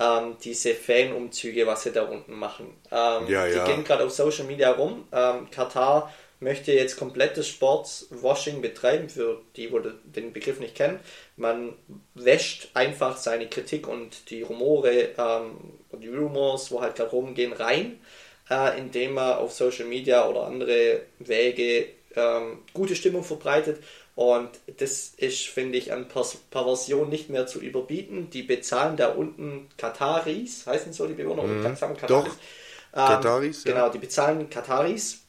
[0.00, 2.74] ähm, diese Fanumzüge, was sie da unten machen.
[2.90, 3.64] Ähm, ja, die ja.
[3.66, 5.06] gehen gerade auf Social Media rum.
[5.12, 10.98] Ähm, Katar möchte jetzt komplettes Sportswashing betreiben, für die, wo den Begriff nicht kennen.
[11.36, 11.74] Man
[12.14, 15.58] wäscht einfach seine Kritik und die Rumore, ähm,
[16.00, 18.00] die Rumors, wo halt gerade rumgehen, rein,
[18.48, 23.82] äh, indem man auf Social Media oder andere Wege ähm, gute Stimmung verbreitet
[24.14, 26.06] und das ist, finde ich, an
[26.50, 28.28] Perversion nicht mehr zu überbieten.
[28.30, 31.60] Die bezahlen da unten Kataris, heißen so die Bewohner, mhm.
[31.60, 32.08] oder Kataris.
[32.08, 35.20] Doch, ähm, Kataris, Genau, die bezahlen Kataris,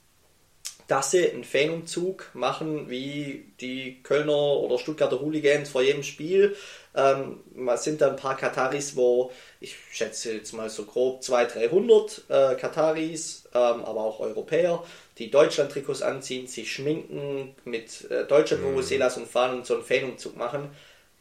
[0.88, 6.56] dass sie einen Fanumzug machen, wie die Kölner oder Stuttgarter Hooligans vor jedem Spiel.
[6.94, 7.40] Ähm,
[7.78, 12.56] sind da ein paar Kataris, wo ich schätze jetzt mal so grob 200, 300 äh,
[12.56, 14.84] Kataris, ähm, aber auch Europäer,
[15.18, 19.24] die Deutschland-Trikots anziehen, sich schminken, mit äh, Deutschland Vuvuzelas mhm.
[19.24, 20.70] und fahren und so einen Fanumzug machen.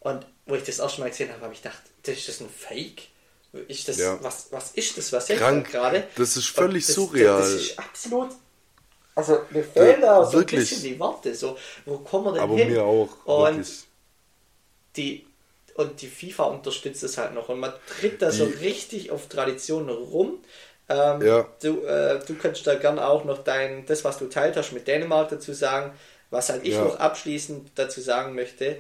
[0.01, 2.49] Und wo ich das erste Mal gesehen habe, habe ich gedacht, das ist das ein
[2.49, 3.09] Fake?
[3.68, 4.18] Ist das, ja.
[4.22, 5.70] was, was ist das, was Krank.
[5.70, 6.07] gerade?
[6.16, 7.41] Das ist völlig das, surreal.
[7.41, 8.30] Das, ist absolut
[9.16, 10.61] Also mir fehlen da so wirklich.
[10.61, 11.34] ein bisschen die Worte.
[11.34, 12.70] So, wo kommen wir denn Aber hin?
[12.70, 13.09] mir auch.
[13.24, 13.84] Und wirklich.
[14.97, 15.26] die
[15.74, 19.28] und die FIFA unterstützt es halt noch und man tritt da so Die- richtig auf
[19.28, 20.38] Tradition rum.
[20.91, 21.47] Ähm, Ja.
[21.62, 24.88] du, äh, du kannst da gerne auch noch dein, das, was du teilt hast, mit
[24.88, 25.95] Dänemark dazu sagen.
[26.30, 26.84] Was halt ich Ja.
[26.84, 28.78] noch abschließend dazu sagen möchte.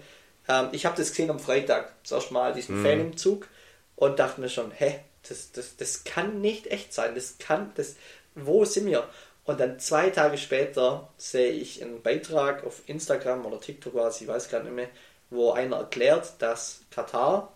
[0.48, 2.82] Ähm, ich habe das gesehen am Freitag, das erste Mal diesen Mhm.
[2.82, 3.48] Fan im Zug
[3.96, 7.14] und dachte mir schon, hä, das, das, das kann nicht echt sein.
[7.14, 7.96] Das kann, das,
[8.34, 9.08] wo sind wir?
[9.44, 14.20] Und dann zwei Tage später sehe ich einen Beitrag auf Instagram oder TikTok war es,
[14.20, 14.88] ich weiß gar nicht mehr,
[15.30, 17.52] wo einer erklärt, dass Katar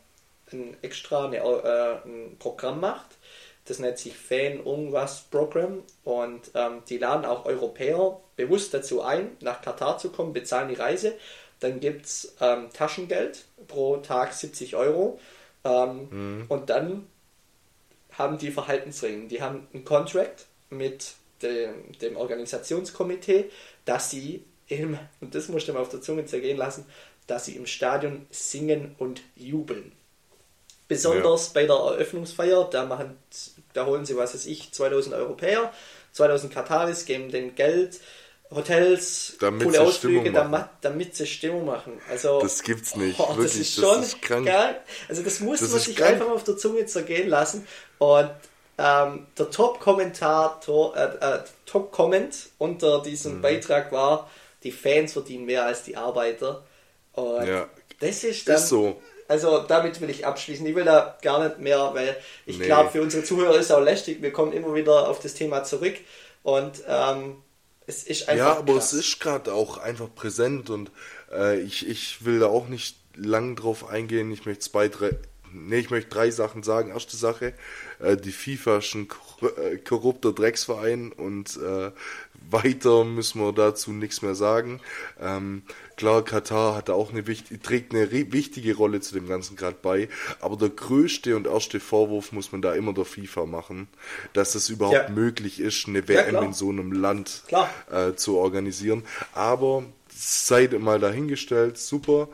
[0.52, 3.16] ein extra eine, äh, ein Programm macht.
[3.66, 9.36] Das nennt sich Fan irgendwas Programm und ähm, die laden auch Europäer bewusst dazu ein,
[9.40, 11.14] nach Katar zu kommen, bezahlen die Reise.
[11.60, 15.18] Dann gibt es ähm, Taschengeld pro Tag 70 Euro
[15.64, 17.06] ähm, und dann
[18.12, 19.28] haben die Verhaltensregeln.
[19.28, 23.50] Die haben einen Contract mit dem, dem Organisationskomitee,
[23.84, 26.86] dass sie im, und das musst du mal auf der Zunge zergehen lassen,
[27.26, 29.92] dass sie im Stadion singen und jubeln.
[30.86, 33.16] Besonders bei der Eröffnungsfeier, da, machen,
[33.74, 35.72] da holen sie, was weiß ich, 2000 Europäer,
[36.12, 38.00] 2000 Kataris, geben den Geld,
[38.50, 42.00] Hotels, Damit coole Ausflüge, damit, damit sie Stimmung machen.
[42.10, 44.46] Also, Das gibt's nicht, das wirklich, ist das schon ist krank.
[44.46, 44.80] geil.
[45.08, 46.12] Also das muss Das man ist sich krank.
[46.12, 47.66] einfach mal auf der Zunge zergehen lassen.
[47.98, 48.30] Und
[48.78, 53.42] ähm, der Top-Kommentator, äh, äh, Top-Comment unter diesem Mhm.
[53.42, 54.30] Beitrag war,
[54.62, 56.64] die Fans verdienen mehr als die Arbeiter.
[57.12, 57.68] Und Ja.
[58.00, 59.00] das ist dann, Ist so.
[59.28, 60.66] Also damit will ich abschließen.
[60.66, 62.16] Ich will da gar nicht mehr, weil
[62.46, 62.66] ich Nee.
[62.66, 64.22] glaube, für unsere Zuhörer ist es auch lästig.
[64.22, 65.96] Wir kommen immer wieder auf das Thema zurück.
[66.42, 67.42] Und ähm,
[67.86, 68.92] es ist einfach Ja, aber krass.
[68.92, 70.90] es ist gerade auch einfach präsent und
[71.32, 74.30] äh, ich, ich will da auch nicht lang drauf eingehen.
[74.32, 75.10] Ich möchte zwei, drei,
[75.54, 76.90] nee, ich möchte drei Sachen sagen.
[76.90, 77.54] Erste Sache,
[78.00, 79.08] äh, die FIFA ist ein
[79.42, 81.90] äh, korrupter Drecksverein und äh,
[82.50, 84.80] weiter müssen wir dazu nichts mehr sagen.
[85.20, 85.62] Ähm,
[85.96, 90.08] klar, Katar hat auch eine wichtig, trägt eine wichtige Rolle zu dem Ganzen gerade bei,
[90.40, 93.88] aber der größte und erste Vorwurf muss man da immer der FIFA machen,
[94.34, 95.14] dass es überhaupt Ja.
[95.14, 96.42] möglich ist, eine Ja, WM klar.
[96.44, 97.44] in so einem Land
[97.90, 99.04] äh, zu organisieren.
[99.32, 99.84] Aber
[100.16, 102.28] seid mal dahingestellt, super.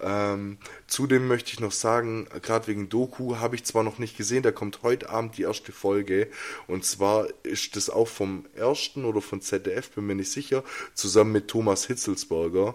[0.00, 4.42] Ähm, zudem möchte ich noch sagen, gerade wegen Doku habe ich zwar noch nicht gesehen,
[4.42, 6.28] da kommt heute Abend die erste Folge
[6.66, 10.64] und zwar ist das auch vom ersten oder von ZDF, bin mir nicht sicher,
[10.94, 12.74] zusammen mit Thomas Hitzelsberger.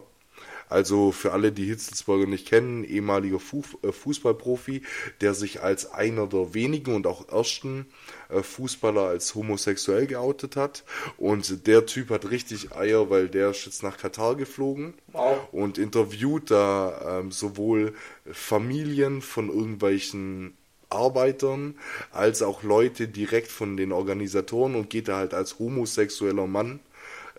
[0.70, 3.40] Also für alle, die Hitzelsberger nicht kennen, ehemaliger
[3.82, 4.84] äh, Fußballprofi,
[5.22, 7.88] der sich als einer der wenigen und auch ersten
[8.30, 10.84] äh, Fußballer als homosexuell geoutet hat.
[11.18, 15.40] Und der Typ hat richtig Eier, weil der ist jetzt nach Katar geflogen Wow.
[15.52, 17.94] und interviewt da ähm, sowohl
[18.32, 20.54] Familien von irgendwelchen
[20.90, 21.76] Arbeitern
[22.12, 26.80] als auch Leute direkt von den Organisatoren und geht da halt als homosexueller Mann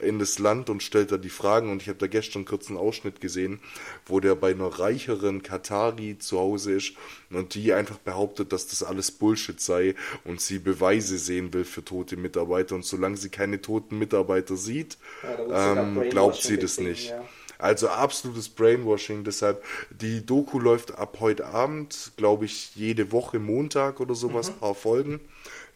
[0.02, 2.78] in das Land und stellt da die Fragen und ich habe da gestern kurz einen
[2.78, 3.60] Ausschnitt gesehen,
[4.06, 6.92] wo der bei einer reicheren Katari zu Hause ist
[7.30, 9.94] und die einfach behauptet, dass das alles Bullshit sei
[10.24, 14.98] und sie Beweise sehen will für tote Mitarbeiter und solange sie keine toten Mitarbeiter sieht,
[15.22, 17.10] Ja, ähm, glaubt sie das nicht.
[17.10, 17.22] ja.
[17.58, 24.00] Also absolutes Brainwashing, deshalb die Doku läuft ab heute Abend, glaube ich, jede Woche Montag
[24.00, 25.20] oder sowas, paar Folgen.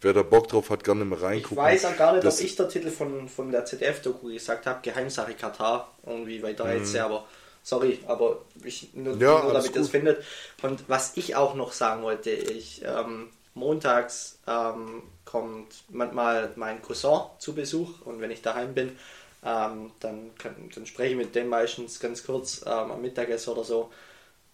[0.05, 1.57] Wer da Bock drauf hat, gerne mal Ich reingucken.
[1.57, 5.35] weiß auch gar nicht, ob ich der Titel von, von der ZDF-Doku gesagt habe, Geheimsache
[5.35, 7.27] Katar, irgendwie weiter jetzt, ja, aber
[7.63, 9.21] sorry, aber ich nur, Mhm.
[9.21, 10.25] Ja, nur damit ihr es findet.
[10.63, 17.23] Und was ich auch noch sagen wollte, ich, ähm, montags ähm, kommt manchmal mein Cousin
[17.39, 18.97] zu Besuch und wenn ich daheim bin,
[19.45, 23.65] ähm, dann, kann, dann spreche ich mit dem meistens ganz kurz ähm, am Mittagessen oder
[23.65, 23.91] so.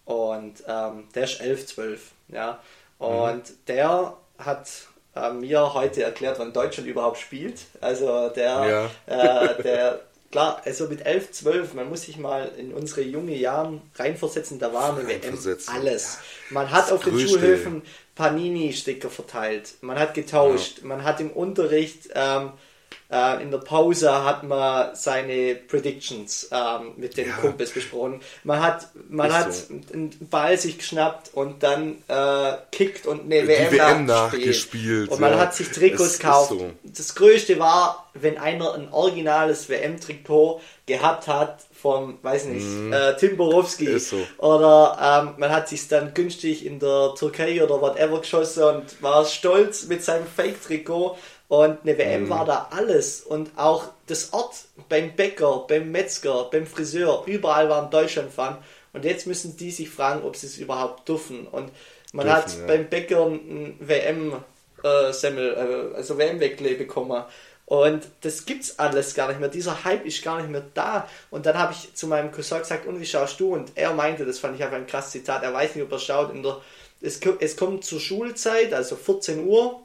[0.05, 2.61] Und ähm, der ist 11, 12, ja.
[2.97, 3.51] Und Mhm.
[3.67, 4.67] der hat
[5.15, 7.59] äh, mir heute erklärt, wann Deutschland überhaupt spielt.
[7.79, 10.01] Also der, äh, der,
[10.31, 14.73] klar, also mit 11, 12, man muss sich mal in unsere junge Jahren reinversetzen, da
[14.73, 15.37] war eine WM
[15.67, 16.19] alles.
[16.49, 17.19] Man hat Das auf den.
[17.19, 17.81] Schulhöfen
[18.15, 22.51] Panini-Sticker verteilt, man hat getauscht, man hat im Unterricht ähm,
[23.11, 27.35] äh, in der Pause hat man seine Predictions ähm, mit den Ja.
[27.35, 28.21] Kumpels besprochen.
[28.43, 29.73] Man hat, man Ist hat so.
[29.93, 35.09] einen Ball sich geschnappt und dann äh, kickt und eine Die WM, WM nachgespielt.
[35.09, 35.39] Und man ja.
[35.39, 36.49] hat sich Trikots gekauft.
[36.51, 36.71] so.
[36.83, 43.37] Das Größte war, wenn einer ein originales WM-Trikot gehabt hat vom, weiß nicht, äh, Tim
[43.37, 43.97] Borowski.
[43.99, 44.17] So.
[44.37, 49.25] Oder ähm, man hat sich dann günstig in der Türkei oder whatever geschossen und war
[49.25, 51.17] stolz mit seinem Fake-Trikot.
[51.51, 51.97] Und eine Mhm.
[51.97, 53.19] WM war da alles.
[53.19, 54.55] Und auch das Ort
[54.87, 58.57] beim Bäcker, beim Metzger, beim Friseur, überall waren Deutschland-Fan.
[58.93, 61.45] Und jetzt müssen die sich fragen, ob sie es überhaupt dürfen.
[61.47, 61.69] Und
[62.13, 62.67] man Dürfen, hat ja.
[62.67, 67.21] beim Bäcker ein WM-Semmel, äh, also WM-Weckle bekommen.
[67.65, 69.49] Und das gibt's alles gar nicht mehr.
[69.49, 71.05] Dieser Hype ist gar nicht mehr da.
[71.31, 73.55] Und dann habe ich zu meinem Cousin gesagt, und wie schaust du?
[73.55, 75.99] Und er meinte, das fand ich einfach ein krasses Zitat, er weiß nicht, ob er
[75.99, 76.61] schaut, in der,
[77.01, 79.81] es, es kommt zur Schulzeit, also 14 Uhr,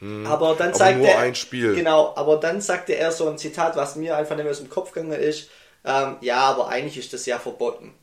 [0.00, 0.26] hm.
[0.26, 1.74] Aber dann aber nur er, ein Spiel.
[1.74, 4.70] Genau, aber dann sagte er so ein Zitat, was mir einfach nicht mehr aus dem
[4.70, 5.48] Kopf gegangen ist.
[5.84, 7.94] Ähm, ja, aber eigentlich ist das ja verboten.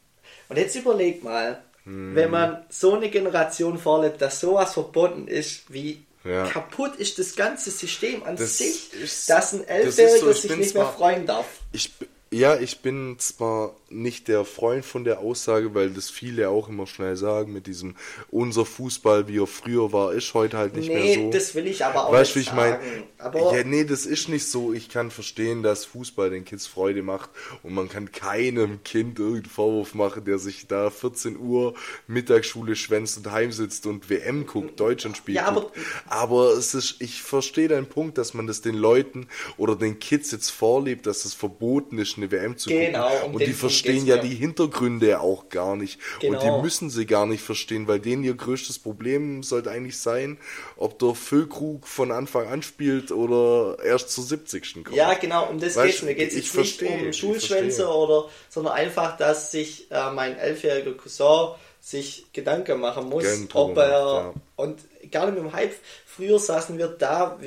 [0.50, 2.16] Und jetzt überleg mal, hm.
[2.16, 6.48] wenn man so eine Generation vorlebt, dass sowas verboten ist, wie ja.
[6.48, 10.76] kaputt ist das ganze System an das sich, ist, dass ein Elfjähriger so, sich nicht
[10.76, 11.46] mehr freuen darf.
[11.72, 11.92] Ich,
[12.32, 16.86] ja, ich bin zwar nicht der Freund von der Aussage, weil das viele auch immer
[16.88, 17.96] schnell sagen, mit diesem
[18.30, 21.20] unser Fußball, wie er früher war, ist heute halt nicht nee, mehr so.
[21.22, 22.80] Nee, das will ich aber auch weißt, nicht sagen.
[22.84, 24.74] Ich mein, ja, nee, das ist nicht so.
[24.74, 27.30] Ich kann verstehen, dass Fußball den Kids Freude macht
[27.64, 31.76] und man kann keinem Kind irgendeinen Vorwurf machen, der sich da 14 Uhr
[32.08, 35.38] Mittagsschule schwänzt und heimsitzt und WM guckt, Deutschland spielt.
[35.38, 35.72] Ja, aber,
[36.08, 40.32] aber es ist, ich verstehe deinen Punkt, dass man das den Leuten oder den Kids
[40.32, 43.26] jetzt vorlebt, dass es verboten ist, eine WM zu genau, gucken.
[43.26, 46.00] Um und die verstehen ja die Hintergründe auch gar nicht.
[46.20, 46.34] Genau.
[46.34, 46.62] Und die genau.
[46.62, 50.38] müssen sie gar nicht verstehen, weil denen ihr größtes Problem sollte eigentlich sein,
[50.76, 54.84] ob der Füllkrug von Anfang an spielt oder erst zur 70.
[54.84, 54.96] kommt.
[54.96, 56.02] Ja, genau, um das geht es.
[56.02, 60.94] Mir geht es nicht verstehe, um Schulschwänze oder, sondern einfach, dass sich äh, mein elfjähriger
[60.94, 64.34] Cousin sich Gedanken machen muss, ob er ja.
[64.58, 64.80] und
[65.12, 65.74] gar nicht mit dem Hype.
[66.06, 67.40] Früher saßen wir da,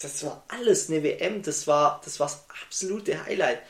[0.00, 3.60] das war alles eine WM, das war das war das absolute Highlight.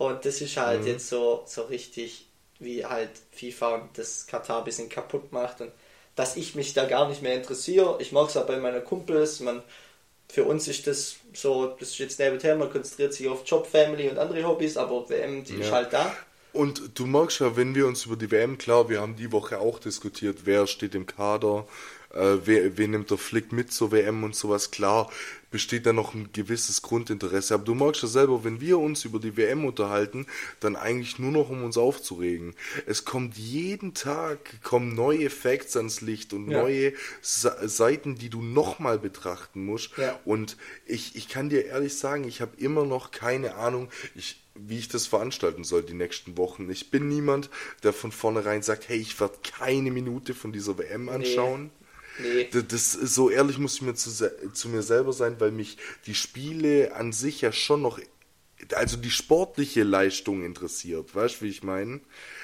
[0.00, 0.86] Und das ist halt mhm.
[0.86, 2.26] jetzt so, so richtig,
[2.58, 5.72] wie halt FIFA und das Katar ein bisschen kaputt macht und
[6.16, 7.98] dass ich mich da gar nicht mehr interessiere.
[8.00, 9.40] Ich mag es auch bei meinen Kumpels.
[9.40, 9.62] Man,
[10.26, 14.08] für uns ist das so, das ist jetzt nebenher, man konzentriert sich auf Job, Family
[14.08, 15.66] und andere Hobbys, aber WM, die ja.
[15.66, 16.10] ist halt da.
[16.54, 19.58] Und du magst ja, wenn wir uns über die WM, klar, wir haben die Woche
[19.58, 21.66] auch diskutiert, wer steht im Kader,
[22.14, 25.10] äh, wer, wen nimmt der Flick mit zur WM und sowas, klar,
[25.50, 27.54] besteht da noch ein gewisses Grundinteresse.
[27.54, 30.26] Aber du magst ja selber, wenn wir uns über die WM unterhalten,
[30.60, 32.54] dann eigentlich nur noch um uns aufzuregen.
[32.86, 36.62] Es kommt jeden Tag, kommen neue Facts ans Licht und ja.
[36.62, 39.96] neue Seiten, die du nochmal betrachten musst.
[39.96, 40.18] Ja.
[40.24, 44.78] Und ich, ich kann dir ehrlich sagen, ich habe immer noch keine Ahnung, ich, wie
[44.78, 46.68] ich das veranstalten soll die nächsten Wochen.
[46.70, 47.50] Ich bin niemand,
[47.82, 51.64] der von vornherein sagt, hey, ich werde keine Minute von dieser WM anschauen.
[51.64, 51.79] Nee.
[52.22, 52.48] Nee.
[52.50, 54.10] Das, ist so ehrlich muss ich mir zu,
[54.52, 57.98] zu mir selber sein, weil mich die Spiele an sich ja schon noch,
[58.74, 62.00] also die sportliche Leistung interessiert, weißt du, wie ich meine?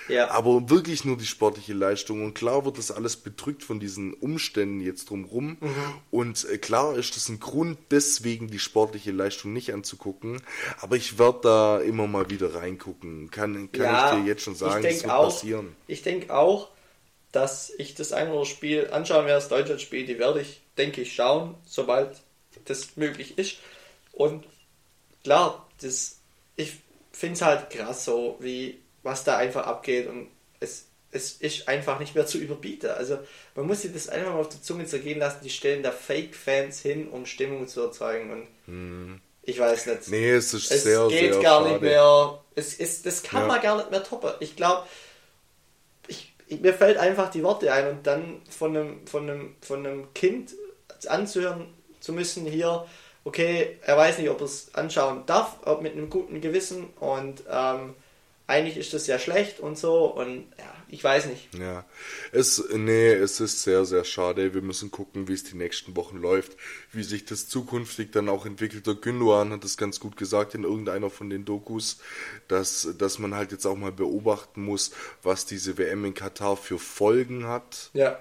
[0.09, 0.31] Ja.
[0.31, 2.25] Aber wirklich nur die sportliche Leistung.
[2.25, 5.57] Und klar wird das alles bedrückt von diesen Umständen jetzt drumrum.
[5.61, 5.75] Mhm.
[6.11, 10.43] Und äh, klar ist das ein Grund, deswegen die sportliche Leistung nicht anzugucken.
[10.81, 13.31] Aber ich werde da immer mal wieder reingucken.
[13.31, 15.75] Kann, kann ja, ich dir jetzt schon sagen, das wird auch, passieren.
[15.87, 16.69] Ich denke auch,
[17.37, 21.03] dass ich das ein oder andere Spiel anschauen werde, das Deutschland-Spiel, die werde ich, denke
[21.03, 22.23] ich, schauen, sobald
[22.65, 23.59] das möglich ist.
[24.13, 24.47] Und
[25.23, 26.17] klar, das,
[26.57, 26.79] ich
[27.13, 30.29] finde es halt krass so, wie was da einfach abgeht und
[30.61, 32.89] es, es ist einfach nicht mehr zu überbieten.
[32.89, 33.19] Also
[33.55, 36.81] man muss sich das einfach mal auf die Zunge zergehen lassen, die stellen da Fake-Fans
[36.81, 39.21] hin, um Stimmung zu erzeugen und hm.
[39.43, 40.09] ich weiß nicht.
[40.09, 41.73] Nee, es ist es sehr, geht sehr gar schade.
[41.73, 42.43] nicht mehr.
[42.55, 43.47] Es ist, das kann ja.
[43.47, 44.33] man gar nicht mehr toppen.
[44.41, 44.87] Ich glaube,
[46.49, 50.55] mir fällt einfach die Worte ein und dann von einem, von einem, von einem Kind
[51.09, 51.67] anzuhören
[52.01, 52.87] zu müssen, hier,
[53.25, 57.43] okay, er weiß nicht, ob er es anschauen darf, ob mit einem guten Gewissen und
[57.51, 57.95] ähm,
[58.47, 61.49] eigentlich ist das ja schlecht und so und ja, ich weiß nicht.
[61.59, 61.85] Ja,
[62.31, 64.55] es, nee, es ist sehr, sehr schade.
[64.55, 66.57] Wir müssen gucken, wie es die nächsten Wochen läuft,
[66.93, 68.87] wie sich das zukünftig dann auch entwickelt.
[68.87, 71.99] Der Gündogan hat das ganz gut gesagt in irgendeiner von den Dokus,
[72.47, 76.79] dass, dass man halt jetzt auch mal beobachten muss, was diese WM in Katar für
[76.79, 77.91] Folgen hat.
[77.93, 78.19] Ja.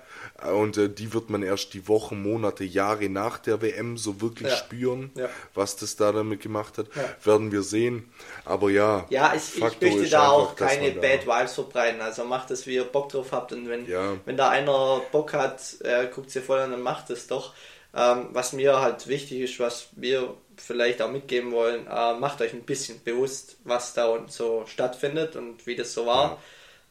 [0.52, 4.50] Und äh, die wird man erst die Wochen, Monate, Jahre nach der WM so wirklich
[4.50, 4.58] ja.
[4.58, 5.30] spüren, ja.
[5.54, 6.88] was das da damit gemacht hat.
[6.96, 7.04] Ja.
[7.24, 8.12] Werden wir sehen.
[8.44, 12.02] Aber ja, ja ich, ich möchte da auch keine Bad Vibes verbreiten.
[12.02, 13.52] Also macht es, wie ihr Bock drauf habt.
[13.52, 13.88] Und wenn,
[14.26, 17.54] wenn da einer Bock hat, äh, guckt sie voll an, dann macht es doch.
[17.96, 22.54] Ähm, was mir halt wichtig ist, was wir vielleicht auch mitgeben wollen, äh, macht euch
[22.54, 26.42] ein bisschen bewusst, was da und so stattfindet und wie das so war.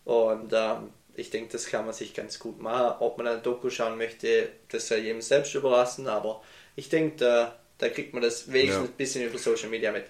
[0.04, 2.96] Und ähm, ich denke, das kann man sich ganz gut machen.
[3.00, 6.42] Ob man ein Doku schauen möchte, das soll jedem selbst überlassen, aber
[6.76, 8.90] ich denke, da, da kriegt man das wenigstens ja.
[8.90, 10.04] ein bisschen über Social Media mit.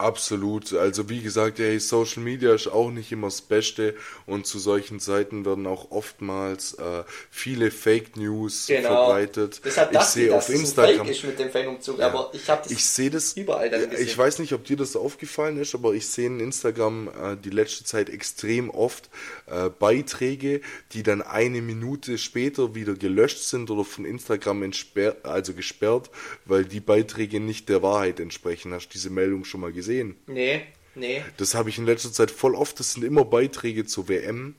[0.00, 0.72] Absolut.
[0.72, 3.94] Also wie gesagt, hey, Social Media ist auch nicht immer das Beste
[4.24, 8.88] und zu solchen Zeiten werden auch oftmals äh, viele Fake News genau.
[8.88, 9.60] verbreitet.
[9.62, 12.06] Deshalb ich sehe auf Instagram so mit dem Fanumzug, ja.
[12.06, 14.06] aber ich habe das ich sehe das überall dann gesehen.
[14.06, 17.50] Ich weiß nicht, ob dir das aufgefallen ist, aber ich sehe in Instagram äh, die
[17.50, 19.10] letzte Zeit extrem oft
[19.46, 24.70] äh, Beiträge, die dann eine Minute später wieder gelöscht sind oder von Instagram
[25.24, 26.10] also gesperrt,
[26.46, 28.72] weil die Beiträge nicht der Wahrheit entsprechen.
[28.72, 29.89] Hast du diese Meldung schon mal gesehen?
[29.90, 30.16] Gesehen.
[30.26, 30.62] Nee,
[30.94, 31.22] nee.
[31.36, 32.78] Das habe ich in letzter Zeit voll oft.
[32.78, 34.54] Das sind immer Beiträge zur WM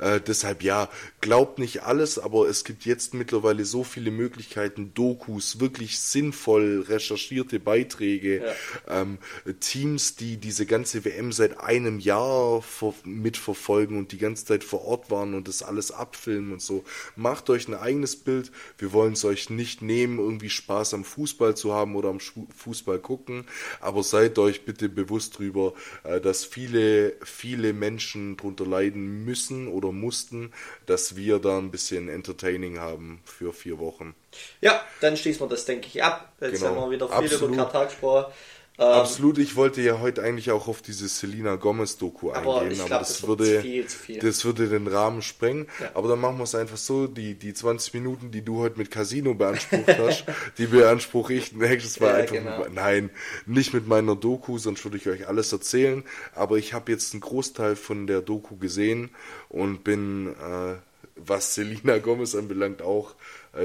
[0.00, 0.88] äh, deshalb ja,
[1.20, 7.60] glaubt nicht alles, aber es gibt jetzt mittlerweile so viele Möglichkeiten, Dokus, wirklich sinnvoll recherchierte
[7.60, 9.02] Beiträge, ja.
[9.02, 9.18] ähm,
[9.60, 12.62] Teams, die diese ganze WM seit einem Jahr
[13.04, 16.84] mitverfolgen und die ganze Zeit vor Ort waren und das alles abfilmen und so.
[17.16, 18.52] Macht euch ein eigenes Bild.
[18.78, 22.98] Wir wollen es euch nicht nehmen, irgendwie Spaß am Fußball zu haben oder am Fußball
[22.98, 23.44] gucken,
[23.80, 25.74] aber seid euch bitte bewusst drüber,
[26.04, 30.52] äh, dass viele, viele Menschen darunter leiden müssen oder oder mussten,
[30.86, 34.14] dass wir da ein bisschen Entertaining haben für vier Wochen.
[34.60, 36.32] Ja, dann schließen wir das, denke ich, ab.
[36.40, 36.74] Jetzt genau.
[36.74, 37.54] haben wir wieder viel Absolut.
[37.54, 38.32] über Katar gesprochen.
[38.80, 42.80] Ähm, Absolut, ich wollte ja heute eigentlich auch auf diese Selina Gomez Doku aber eingehen,
[42.80, 44.20] aber das, das würde viel, viel.
[44.20, 45.66] das würde den Rahmen sprengen.
[45.80, 45.90] Ja.
[45.94, 48.92] Aber dann machen wir es einfach so, die, die 20 Minuten, die du heute mit
[48.92, 50.26] Casino beansprucht hast,
[50.58, 52.58] die beanspruche ich nächstes Mal ja, einfach genau.
[52.60, 53.10] mit, nein,
[53.46, 56.04] nicht mit meiner Doku, sonst würde ich euch alles erzählen,
[56.36, 59.10] aber ich habe jetzt einen Großteil von der Doku gesehen
[59.48, 60.76] und bin äh,
[61.16, 63.16] was Selina Gomez anbelangt, auch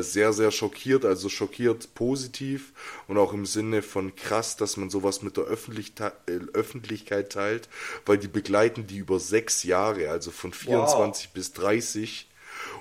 [0.02, 2.74] sehr, sehr schockiert, also schockiert positiv
[3.08, 7.70] und auch im Sinne von krass, dass man sowas mit der Öffentlichkeit, äh, Öffentlichkeit teilt,
[8.06, 11.34] weil die begleiten die über sechs Jahre, also von 24 wow.
[11.34, 12.28] bis 30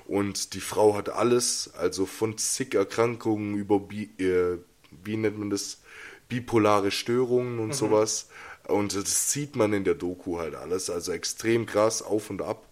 [0.05, 3.81] und die Frau hat alles, also von zig Erkrankungen über,
[4.17, 4.57] äh,
[5.03, 5.79] wie nennt man das,
[6.29, 7.73] bipolare Störungen und mhm.
[7.73, 8.27] sowas.
[8.67, 12.65] Und das sieht man in der Doku halt alles, also extrem krass, auf und ab.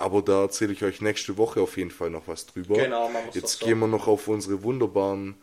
[0.00, 2.76] Aber da erzähle ich euch nächste Woche auf jeden Fall noch was drüber.
[2.76, 3.66] Genau, machen Jetzt so.
[3.66, 5.36] gehen wir noch auf unsere wunderbaren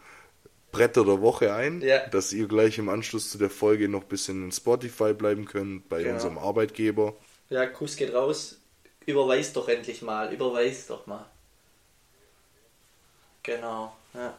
[0.72, 2.08] Bretter der Woche ein, ja.
[2.08, 5.88] dass ihr gleich im Anschluss zu der Folge noch ein bisschen in Spotify bleiben könnt,
[5.90, 6.16] bei genau.
[6.16, 7.16] unserem Arbeitgeber.
[7.50, 8.60] Ja, Kuss geht raus.
[9.06, 11.26] Überweis doch endlich mal, überweis doch mal.
[13.44, 14.38] Genau, ja.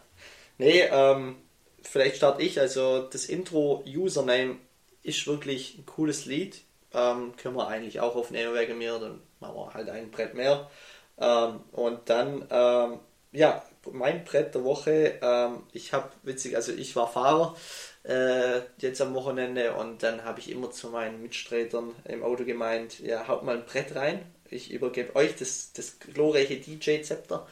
[0.58, 1.36] Nee, ähm,
[1.82, 2.58] vielleicht starte ich.
[2.58, 4.56] Also das Intro-Username
[5.04, 6.62] ist wirklich ein cooles Lied.
[6.92, 10.70] Ähm, können wir eigentlich auch aufnehmen wegen mir, dann wir halt ein Brett mehr.
[11.18, 13.00] Ähm, und dann, ähm,
[13.32, 13.62] ja,
[13.92, 17.56] mein Brett der Woche, ähm, ich habe witzig, also ich war Fahrer
[18.04, 23.00] äh, jetzt am Wochenende und dann habe ich immer zu meinen Mitstreitern im Auto gemeint,
[23.00, 27.46] ja, haut mal ein Brett rein, ich übergebe euch das, das glorreiche DJ-Zepter.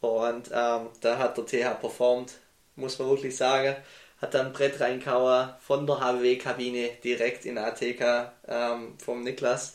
[0.00, 2.34] Und ähm, da hat der TH performt,
[2.76, 3.76] muss man wirklich sagen.
[4.20, 9.74] Hat dann Brett reingehauen von der HW-Kabine direkt in ATK ähm, vom Niklas.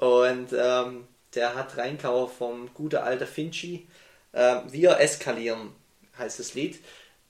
[0.00, 3.86] Und ähm, der hat Reinkauer vom gute alter Finchi.
[4.32, 5.72] Ähm, wir eskalieren,
[6.18, 6.80] heißt das Lied.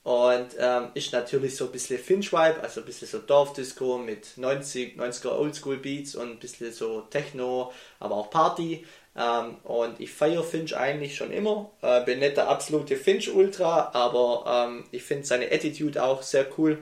[0.02, 4.96] Und ähm, ist natürlich so ein bisschen Finch-Vibe, also ein bisschen so Dorfdisco mit 90,
[4.98, 8.86] 90er Oldschool-Beats und ein bisschen so Techno, aber auch Party.
[9.16, 11.70] Ähm, und ich feiere Finch eigentlich schon immer.
[11.82, 16.78] Äh, bin nicht der absolute Finch-Ultra, aber ähm, ich finde seine Attitude auch sehr cool.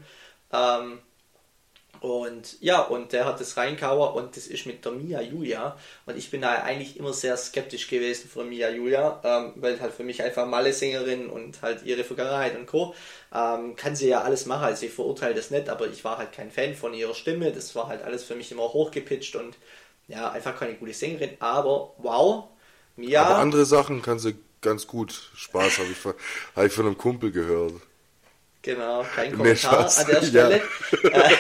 [0.53, 1.01] Ähm,
[2.01, 5.77] und ja, und der hat das reinkauer und das ist mit der Mia Julia.
[6.07, 9.93] Und ich bin da eigentlich immer sehr skeptisch gewesen von Mia Julia, ähm, weil halt
[9.93, 12.95] für mich einfach Malle-Sängerin und halt ihre Vergangenheit und Co.
[13.35, 16.33] Ähm, kann sie ja alles machen, also ich verurteile das nicht, aber ich war halt
[16.33, 17.51] kein Fan von ihrer Stimme.
[17.51, 19.57] Das war halt alles für mich immer hochgepitcht und
[20.07, 21.31] ja, einfach keine gute Sängerin.
[21.41, 22.45] Aber wow,
[22.97, 23.23] Mia.
[23.23, 25.31] Aber andere Sachen kann sie ganz gut.
[25.35, 26.05] Spaß habe ich,
[26.57, 27.75] hab ich von einem Kumpel gehört.
[28.63, 30.63] Genau, kein Kommentar an der Stelle.
[31.05, 31.31] Ja.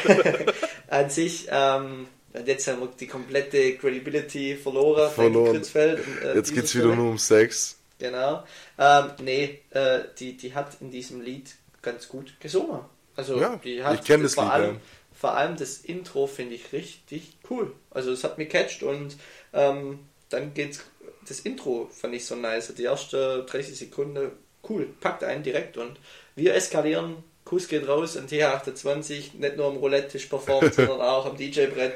[0.88, 2.06] an sich, ähm,
[2.46, 5.10] jetzt haben wir die komplette Credibility verloren.
[5.10, 5.62] verloren.
[5.74, 7.78] Äh, jetzt geht es wieder nur um Sex.
[7.98, 8.44] Genau.
[8.78, 12.80] Ähm, nee, äh, die, die hat in diesem Lied ganz gut gesungen.
[13.16, 14.52] Also ja, die hat ich kenne das vor Lied.
[14.52, 14.80] Allem, ja.
[15.12, 17.74] Vor allem das Intro finde ich richtig cool.
[17.90, 19.16] Also es hat mich catcht und
[19.52, 19.98] ähm,
[20.28, 20.84] dann geht's.
[21.26, 22.72] Das Intro fand ich so nice.
[22.74, 24.30] Die erste 30 Sekunden
[24.68, 25.98] cool, packt einen direkt und
[26.38, 27.16] wir eskalieren.
[27.44, 31.94] Kuss geht raus und TH28 nicht nur am Roulette-Tisch performt, sondern auch am DJ-Brett.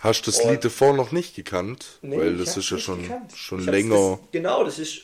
[0.00, 1.98] Hast du das und Lied davor noch nicht gekannt?
[2.02, 4.18] Nee, Weil das ist ja schon, schon länger.
[4.20, 5.02] Das, genau, das ist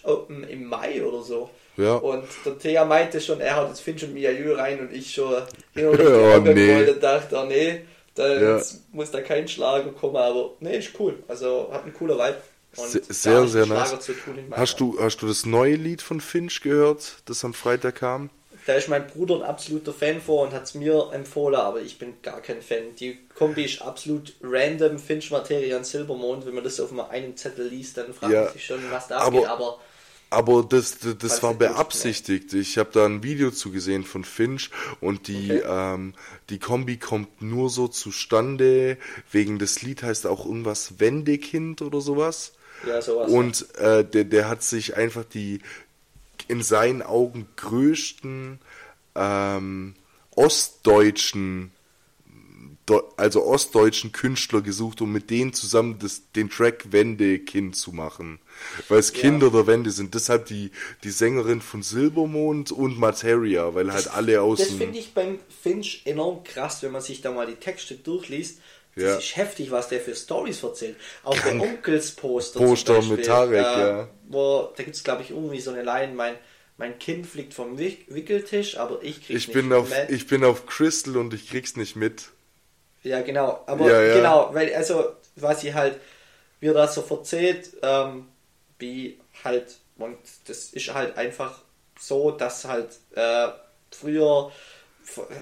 [0.49, 1.51] im Mai oder so.
[1.77, 1.95] Ja.
[1.95, 5.43] Und der Thea meinte schon, er hat jetzt Finch und Miaillou rein und ich schon
[5.75, 6.89] hin und her oh, nee.
[6.89, 7.81] und dachte, oh nee,
[8.15, 8.63] da ja.
[8.93, 11.19] muss da kein Schlager kommen, aber nee, ist cool.
[11.27, 12.37] Also hat einen cooler Vibe.
[12.77, 13.97] Und sehr, sehr nice.
[14.53, 18.31] Hast du, hast du das neue Lied von Finch gehört, das am Freitag kam?
[18.67, 21.99] Da ist mein Bruder ein absoluter Fan vor und hat es mir empfohlen, aber ich
[21.99, 22.95] bin gar kein Fan.
[22.99, 26.47] Die Kombi ist absolut random, Finch Materia und Silbermond.
[26.47, 29.19] Wenn man das auf einem Zettel liest, dann fragt Ja, man sich schon, was da
[29.19, 29.49] aber- abgeht.
[29.51, 29.79] Aber
[30.31, 32.55] Aber das, das, das war nicht, wo ich- beabsichtigt.
[32.55, 35.63] Ich habe da ein Video zugesehen von Finch und die, Okay.
[35.69, 36.15] ähm,
[36.51, 38.97] die Kombi kommt nur so zustande,
[39.31, 42.55] wegen das Lied heißt auch irgendwas Wendekind oder sowas.
[42.85, 43.31] ja, sowas.
[43.31, 45.61] Und äh, der, der hat sich einfach die
[46.49, 48.59] in seinen Augen größten
[49.15, 49.95] ähm,
[50.37, 51.71] ostdeutschen,
[53.17, 58.41] also ostdeutschen Künstler gesucht, um mit denen zusammen das, den Track Wendekind zu machen.
[58.89, 59.21] Weil es Ja.
[59.21, 60.15] Kinder der Wende sind.
[60.15, 60.71] Deshalb die,
[61.03, 66.03] die Sängerin von Silbermond und Materia, weil halt alle aus Das finde ich beim Finch
[66.05, 68.59] enorm krass, wenn man sich da mal die Texte durchliest.
[68.95, 69.17] Das Ja.
[69.17, 70.97] ist heftig, was der für Stories erzählt.
[71.25, 71.61] Auch Krank.
[71.61, 72.61] der Onkelsposter.
[72.61, 74.09] Poster mit Tarek, äh, ja.
[74.29, 76.37] Wo, da gibt es, glaube ich, irgendwie so eine Line, mein,
[76.77, 80.11] mein Kind fliegt vom Wick Wickeltisch, aber ich krieg's ich nicht bin auf mit.
[80.11, 82.29] ich bin auf Crystal und ich krieg's nicht mit.
[83.03, 83.63] Ja, genau.
[83.67, 84.15] Aber Ja, ja.
[84.17, 85.99] genau, weil, also, was sie halt,
[86.61, 88.29] wie er das so verzählt, ähm,
[88.79, 90.17] wie halt, und
[90.47, 91.61] das ist halt einfach
[91.99, 93.49] so, dass halt äh,
[93.91, 94.51] früher,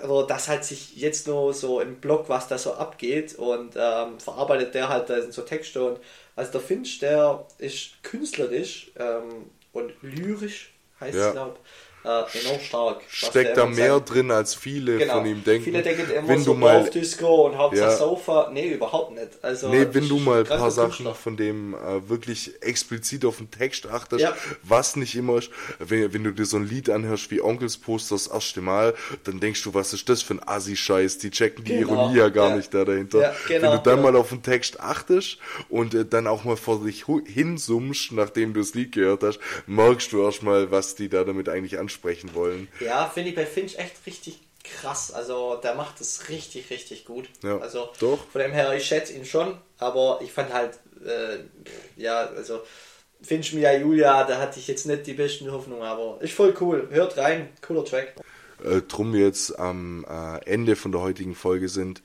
[0.05, 4.19] oder dass halt sich jetzt nur so im Blog, was da so abgeht, und ähm,
[4.21, 5.83] verarbeitet der halt da so Texte.
[5.85, 6.01] Und
[6.37, 11.27] also der Finch, der ist künstlerisch ähm, und lyrisch, heißt Ja.
[11.29, 11.59] es, glaube
[12.05, 12.09] äh,
[12.41, 13.01] enorm stark.
[13.09, 15.15] Steckt da mehr seinen- drin, als viele Genau.
[15.15, 15.65] von ihm denken.
[15.65, 17.97] Viele denken immer wenn so du mal auf Disco und Hauptsache Ja.
[17.97, 18.51] Sofa.
[18.53, 19.29] Nee, überhaupt nicht.
[19.43, 21.15] Also, Nee, wenn du mal ein paar Sachen Künstler.
[21.15, 24.35] von dem äh, wirklich explizit auf den Text achtest, Ja.
[24.63, 28.15] was nicht immer ist, wenn, wenn du dir so ein Lied anhörst wie Onkels Poster
[28.17, 28.95] das erste Mal,
[29.25, 31.93] dann denkst du, was ist das für ein Assi-Scheiß, die checken die Genau.
[31.95, 32.57] Ironie ja gar Ja.
[32.57, 33.35] nicht da dahinter.
[33.49, 34.11] Genau, wenn du dann genau.
[34.13, 35.39] mal auf den Text achtest
[35.69, 40.13] und äh, dann auch mal vor dich hinsummst, nachdem du das Lied gehört hast, merkst
[40.13, 42.69] du erstmal, was die da damit eigentlich ansprechen wollen.
[42.81, 45.13] Ja, finde ich bei Finch echt richtig krass.
[45.13, 47.29] Also, der macht es richtig, richtig gut.
[47.43, 48.27] Ja, also, doch.
[48.31, 51.39] Von dem her, ich schätze ihn schon, aber ich fand halt, äh,
[52.01, 52.63] ja, also,
[53.21, 56.89] Finch Mia Julia, da hatte ich jetzt nicht die besten Hoffnungen, aber ist voll cool.
[56.91, 58.15] Hört rein, cooler Track.
[58.65, 62.03] äh, drum wir jetzt am äh, Ende von der heutigen Folge sind,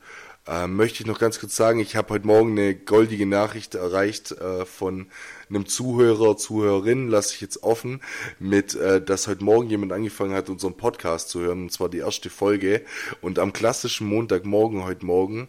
[0.47, 4.31] äh, möchte ich noch ganz kurz sagen, ich habe heute Morgen eine goldige Nachricht erreicht
[4.31, 5.09] äh, von
[5.49, 8.01] einem Zuhörer, Zuhörerin, lasse ich jetzt offen,
[8.39, 11.99] mit, äh, dass heute Morgen jemand angefangen hat, unseren Podcast zu hören, und zwar die
[11.99, 12.83] erste Folge,
[13.21, 15.47] und am klassischen Montagmorgen heute Morgen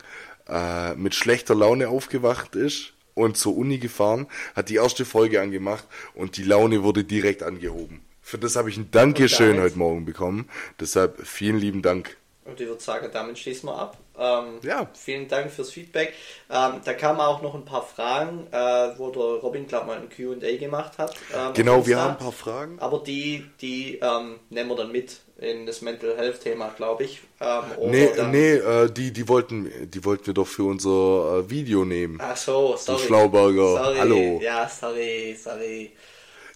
[0.48, 5.86] äh, mit schlechter Laune aufgewacht ist und zur Uni gefahren, hat die erste Folge angemacht
[6.14, 8.00] und die Laune wurde direkt angehoben.
[8.22, 10.50] Für das habe ich ein Dankeschön heute Morgen bekommen.
[10.78, 12.17] Deshalb vielen lieben Dank.
[12.48, 13.96] Und ich würde sagen, damit schließen wir ab.
[14.18, 14.88] Ähm, Ja.
[14.94, 16.14] Vielen Dank fürs Feedback.
[16.50, 19.98] Ähm, da kamen auch noch ein paar Fragen, äh, wo der Robin, glaube ich, mal
[19.98, 20.08] ein
[20.40, 21.14] Q&A gemacht hat.
[21.36, 22.78] ähm, Genau, wir haben ein paar Fragen.
[22.80, 27.20] Aber die, die ähm, nehmen wir dann mit in das Mental Health Thema, glaube ich.
[27.40, 31.84] Ähm, Nee, nee, äh, die, die wollten, die wollten wir doch für unser äh, Video
[31.84, 32.18] nehmen.
[32.20, 32.98] Ach so, sorry.
[33.04, 33.96] Schlauberger, Sorry.
[33.98, 34.40] hallo.
[34.42, 35.92] Ja, sorry, sorry.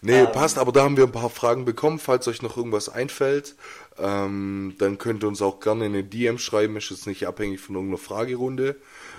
[0.04, 0.32] Nee, Ähm.
[0.32, 2.00] passt, aber da haben wir ein paar Fragen bekommen.
[2.00, 3.54] Falls euch noch irgendwas einfällt,
[3.98, 6.76] ähm, dann könnt ihr uns auch gerne in eine DM schreiben.
[6.76, 8.76] Ist jetzt nicht abhängig von irgendeiner Fragerunde.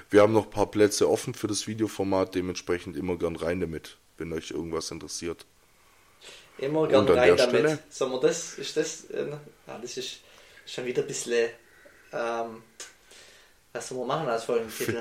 [0.10, 3.98] Wir haben noch ein paar Plätze offen für das Videoformat, dementsprechend immer gern rein damit,
[4.18, 5.46] wenn euch irgendwas interessiert.
[6.58, 7.50] Immer gern rein damit.
[7.50, 7.80] Stelle?
[7.90, 9.28] Sollen wir das, ist das, äh,
[9.68, 10.20] ja, das ist
[10.66, 11.50] schon wieder ein bisschen,
[12.12, 12.64] ähm,
[13.72, 14.98] was sollen wir machen als Folgentitel?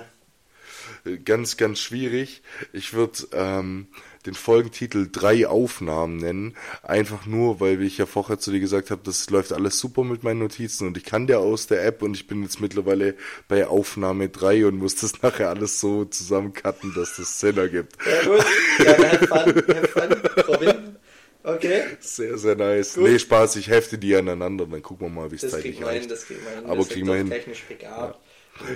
[1.04, 2.42] Äh, Ganz, ganz schwierig.
[2.72, 3.86] Ich würde ähm,
[4.26, 6.56] den Folgentitel drei Aufnahmen nennen.
[6.82, 10.04] Einfach nur, weil wie ich ja vorher zu dir gesagt habe, das läuft alles super
[10.04, 13.16] mit meinen Notizen und ich kann der aus der App und ich bin jetzt mittlerweile
[13.48, 17.96] bei Aufnahme drei und muss das nachher alles so zusammencutten, dass das Sinn ergibt.
[18.06, 18.44] Ja, gut.
[18.78, 20.96] Ja, have fun, have fun, Robin.
[21.44, 21.82] Okay.
[22.00, 22.94] Sehr, sehr nice.
[22.94, 23.04] Gut.
[23.04, 25.86] Nee, Spaß, ich hefte die aneinander, dann gucken wir mal, wie es Das zeitlich kriegen
[25.86, 26.66] wir hin, das kriegen wir hin.
[26.66, 27.30] Aber das kriegen wir hin.
[27.30, 28.20] Technisch begabt.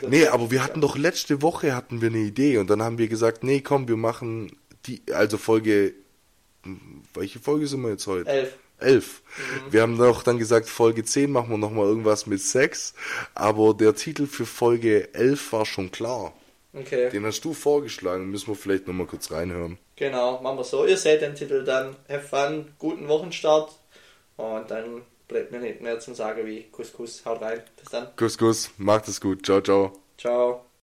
[0.09, 3.09] Nee, aber wir hatten doch letzte Woche hatten wir eine Idee und dann haben wir
[3.09, 4.57] gesagt, nee, komm, wir machen
[4.87, 5.95] die, also Folge,
[7.15, 8.29] welche Folge sind wir jetzt heute?
[8.29, 8.57] Elf.
[8.79, 9.23] Elf.
[9.71, 12.95] Wir haben doch dann gesagt, Folge 10 machen wir nochmal irgendwas mit Sex,
[13.35, 16.35] aber der Titel für Folge 11 war schon klar.
[16.75, 17.09] Okay.
[17.09, 19.79] Den hast du vorgeschlagen, müssen wir vielleicht nochmal kurz reinhören.
[19.97, 20.85] Genau, machen wir so.
[20.85, 21.97] Ihr seht den Titel dann.
[22.09, 23.73] Have fun, guten Wochenstart.
[24.37, 27.63] Und dann bleibt mir nicht mehr zu sagen wie Kuss, Kuss, haut rein.
[27.81, 28.15] Bis dann.
[28.17, 29.93] Kuss, Kuss, macht es gut, ciao, ciao.
[30.19, 30.66] Ciao.